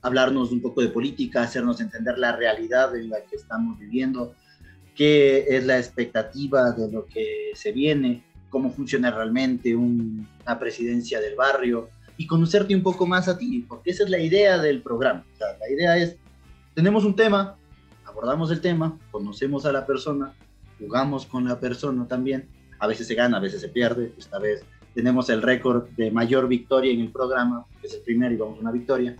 [0.00, 4.32] hablarnos un poco de política, hacernos entender la realidad en la que estamos viviendo,
[4.96, 11.20] qué es la expectativa de lo que se viene, cómo funciona realmente un- una presidencia
[11.20, 14.80] del barrio y conocerte un poco más a ti, porque esa es la idea del
[14.82, 15.24] programa.
[15.38, 16.16] La idea es,
[16.74, 17.56] tenemos un tema,
[18.04, 20.32] abordamos el tema, conocemos a la persona,
[20.78, 24.64] jugamos con la persona también, a veces se gana, a veces se pierde, esta vez
[24.94, 28.60] tenemos el récord de mayor victoria en el programa, es el primero y vamos a
[28.62, 29.14] una victoria.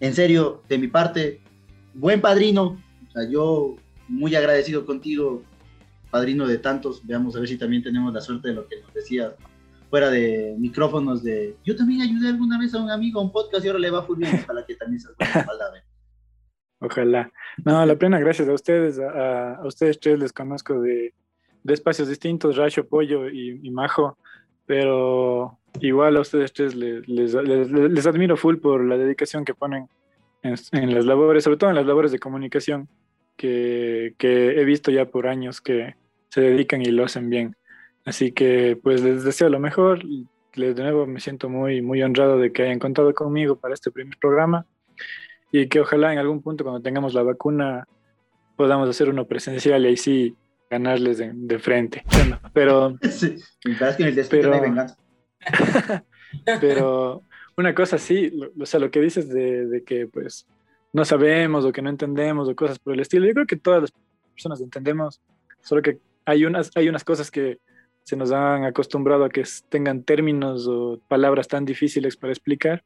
[0.00, 1.40] En serio, de mi parte,
[1.94, 2.78] buen padrino,
[3.08, 3.76] o sea, yo
[4.08, 5.42] muy agradecido contigo,
[6.10, 8.92] padrino de tantos, veamos a ver si también tenemos la suerte de lo que nos
[8.94, 9.34] decías
[9.90, 13.64] fuera de micrófonos de yo también ayudé alguna vez a un amigo a un podcast
[13.64, 15.80] y ahora le va full bien, ojalá que también espalda, ¿ve?
[16.80, 17.32] Ojalá.
[17.64, 21.12] No, la plena gracias a ustedes, a, ustedes tres les conozco de,
[21.64, 24.16] espacios distintos, Racho, Pollo y, Majo,
[24.64, 29.88] pero igual a ustedes tres les admiro full por la dedicación que ponen
[30.42, 32.88] en, en las labores, sobre todo en las labores de comunicación,
[33.36, 35.94] que, que he visto ya por años que
[36.30, 37.56] se dedican y lo hacen bien.
[38.04, 40.00] Así que pues les deseo lo mejor.
[40.54, 43.90] Les de nuevo me siento muy, muy honrado de que hayan contado conmigo para este
[43.92, 44.66] primer programa
[45.52, 47.86] y que ojalá en algún punto cuando tengamos la vacuna
[48.56, 50.34] podamos hacer uno presencial y ahí sí
[50.68, 52.02] ganarles de, de frente.
[52.12, 53.36] Bueno, pero, Sí,
[54.28, 54.50] Pero-
[56.60, 57.22] pero
[57.58, 60.46] una cosa sí, lo- o sea, lo que dices de, de que pues
[60.92, 63.82] no sabemos o que no entendemos o cosas por el estilo, yo creo que todas
[63.82, 63.92] las
[64.32, 65.20] personas entendemos,
[65.62, 67.58] solo que hay unas, hay unas cosas que
[68.04, 72.82] se nos han acostumbrado a que tengan términos o palabras tan difíciles para explicar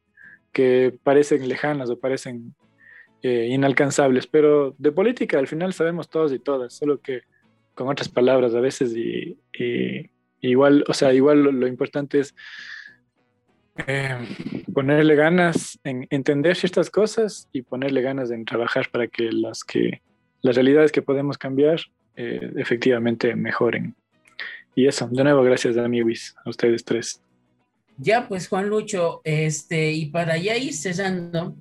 [0.52, 2.54] que parecen lejanas o parecen
[3.22, 7.22] eh, inalcanzables, pero de política al final sabemos todos y todas, solo que
[7.74, 10.10] con otras palabras a veces y, y-
[10.40, 12.34] igual, o sea, igual lo, lo importante es
[13.86, 14.18] eh,
[14.72, 20.02] ponerle ganas en entender ciertas cosas y ponerle ganas en trabajar para que las que
[20.42, 21.80] las realidades que podemos cambiar
[22.16, 23.94] eh, efectivamente mejoren.
[24.74, 27.22] Y eso, de nuevo, gracias a amigos, a ustedes tres.
[27.98, 31.54] Ya, pues Juan Lucho, este, y para ya ir cerrando,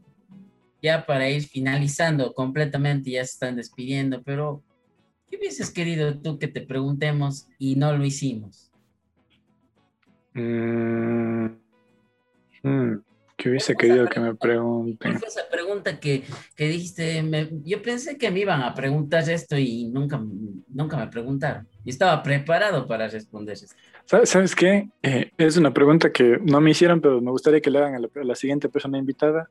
[0.82, 4.64] ya para ir finalizando completamente, ya se están despidiendo, pero
[5.30, 8.72] ¿qué hubieses querido tú que te preguntemos y no lo hicimos?
[10.34, 11.48] Mm,
[12.64, 12.94] mm,
[13.38, 14.98] ¿Qué hubiese querido que me pregunten?
[15.14, 16.24] ¿Cuál fue esa pregunta que,
[16.56, 17.24] que dijiste?
[17.24, 20.22] Me- yo pensé que me iban a preguntar esto y nunca,
[20.68, 21.68] nunca me preguntaron.
[21.84, 23.76] Y estaba preparado para responder esto.
[24.06, 24.90] ¿Sabes, sabes qué?
[25.02, 28.00] Eh, es una pregunta que no me hicieron, pero me gustaría que le hagan a
[28.00, 29.50] la, a la siguiente persona invitada.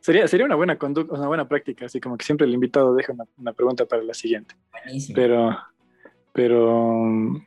[0.00, 3.12] Sería, sería una buena conducta, una buena práctica, así como que siempre el invitado deja
[3.12, 4.54] una, una pregunta para la siguiente.
[4.72, 5.14] Buenísimo.
[5.16, 5.58] Pero,
[6.32, 7.42] pero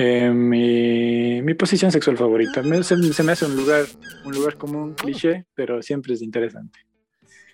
[0.00, 2.62] eh, mi, mi posición sexual favorita.
[2.62, 3.84] Me- se, se me hace un lugar,
[4.24, 6.78] un lugar común, cliché, pero siempre es interesante.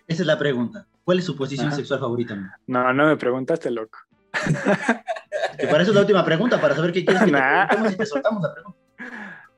[0.06, 0.86] Esa es la pregunta.
[1.04, 1.76] ¿Cuál es su posición Ajá.
[1.76, 2.34] sexual favorita?
[2.34, 2.50] man?
[2.66, 3.98] No, no me preguntaste, loco.
[5.58, 7.66] Que para eso es la última pregunta, para saber qué quieres que te Nah.
[7.68, 8.78] preguntemos y te soltamos la pregunta.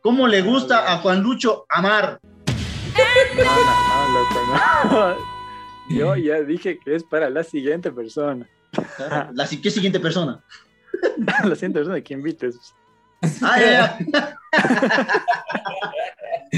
[0.02, 2.20] ¿Cómo le gusta a Juan Lucho amar?
[2.22, 4.40] No, no, no, loco,
[4.92, 5.16] no.
[5.96, 8.46] Yo ya dije que es para la siguiente persona.
[9.32, 10.42] La, ¿Qué siguiente persona?
[11.44, 12.74] La siguiente persona que invites.
[13.42, 14.38] Ah, ya, ya.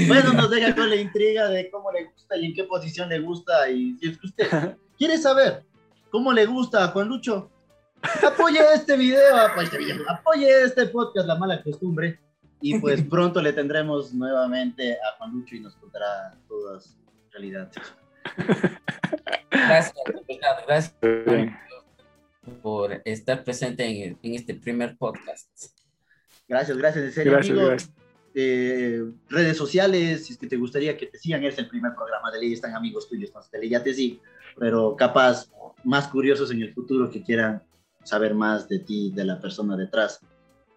[0.07, 3.19] bueno, nos deja con la intriga de cómo le gusta y en qué posición le
[3.19, 3.69] gusta.
[3.69, 5.63] Y si es que usted quiere saber
[6.11, 7.49] cómo le gusta a Juan Lucho,
[8.25, 12.19] apoye este video, apoye este, video, apoye este podcast, La Mala Costumbre.
[12.61, 16.89] Y pues pronto le tendremos nuevamente a Juan Lucho y nos contará toda su
[17.31, 17.99] realidad sexual.
[19.49, 19.93] Gracias,
[20.27, 20.95] de gracias.
[22.49, 25.49] Por estar presente en, en este primer podcast.
[26.47, 27.67] Gracias, gracias, en serio, Gracias, amigo.
[27.69, 27.93] gracias.
[28.33, 32.31] eh, redes sociales, si es que te gustaría que te sigan, es el primer programa
[32.31, 34.21] de ley, están amigos tuyos, entonces de ley ya te sigo,
[34.57, 35.49] pero capaz
[35.83, 37.61] más curiosos en el futuro que quieran
[38.03, 40.19] saber más de ti, de la persona detrás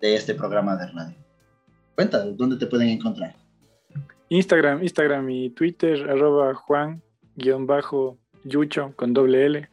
[0.01, 1.17] de este programa de radio.
[1.95, 3.35] Cuéntanos, ¿dónde te pueden encontrar?
[4.29, 7.03] Instagram, Instagram y Twitter, arroba Juan,
[7.37, 9.69] guion bajo, Yucho, con doble L.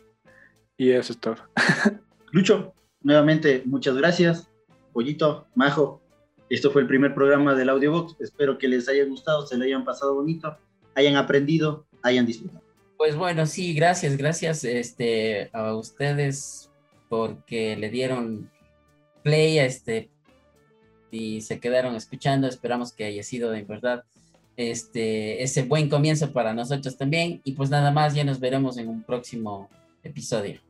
[0.80, 1.36] Y eso es todo.
[2.32, 2.74] Lucho,
[3.04, 4.48] nuevamente, muchas gracias.
[4.94, 6.02] Pollito, Majo,
[6.50, 8.16] esto fue el primer programa del Audiobox.
[8.22, 10.58] Espero que les haya gustado, se lo hayan pasado bonito,
[10.96, 12.64] hayan aprendido, hayan disfrutado.
[12.98, 16.72] Pues bueno, sí, gracias, gracias este, a ustedes
[17.10, 18.50] porque le dieron
[19.22, 20.10] play a este
[21.12, 22.48] y se quedaron escuchando.
[22.48, 24.06] Esperamos que haya sido de verdad
[24.56, 27.42] este, ese buen comienzo para nosotros también.
[27.44, 29.70] Y pues nada más, ya nos veremos en un próximo
[30.04, 30.62] episodio.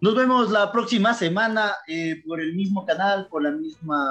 [0.00, 4.06] Nos vemos la próxima semana eh, por el mismo canal, por la misma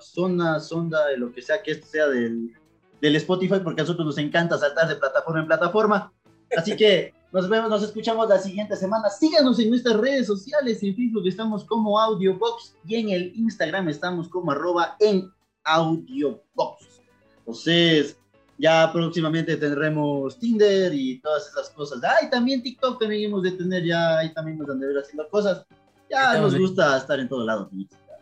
[0.00, 2.52] zona, sonda, de lo que sea que esto sea del,
[3.00, 6.12] del Spotify, porque a nosotros nos encanta saltar de plataforma en plataforma.
[6.56, 9.10] Así que nos vemos, nos escuchamos la siguiente semana.
[9.10, 10.82] Síganos en nuestras redes sociales.
[10.82, 15.28] En Facebook estamos como Audiobox y en el Instagram estamos como arroba en
[15.64, 17.02] Audiobox.
[17.38, 18.16] Entonces,
[18.58, 22.00] ya próximamente tendremos Tinder y todas esas cosas.
[22.02, 25.28] Ay, también TikTok también hemos de tener ya, ahí también nos han de ver haciendo
[25.28, 25.64] cosas.
[26.10, 26.62] Ya Estamos nos bien.
[26.66, 27.70] gusta estar en todo lado.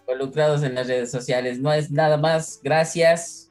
[0.06, 1.58] Involucrados en las redes sociales.
[1.60, 2.60] No es nada más.
[2.62, 3.50] Gracias.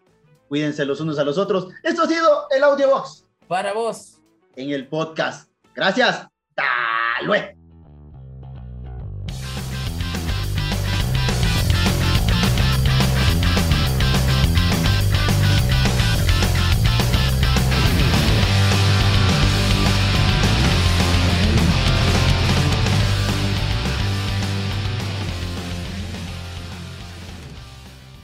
[0.50, 1.68] Cuídense los unos a los otros.
[1.84, 4.20] Esto ha sido el Audiobox Para vos.
[4.56, 5.50] en el podcast.
[5.76, 6.28] Gracias.
[6.56, 7.63] Hasta luego.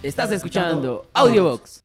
[0.09, 1.83] Estás escuchando Audiobox.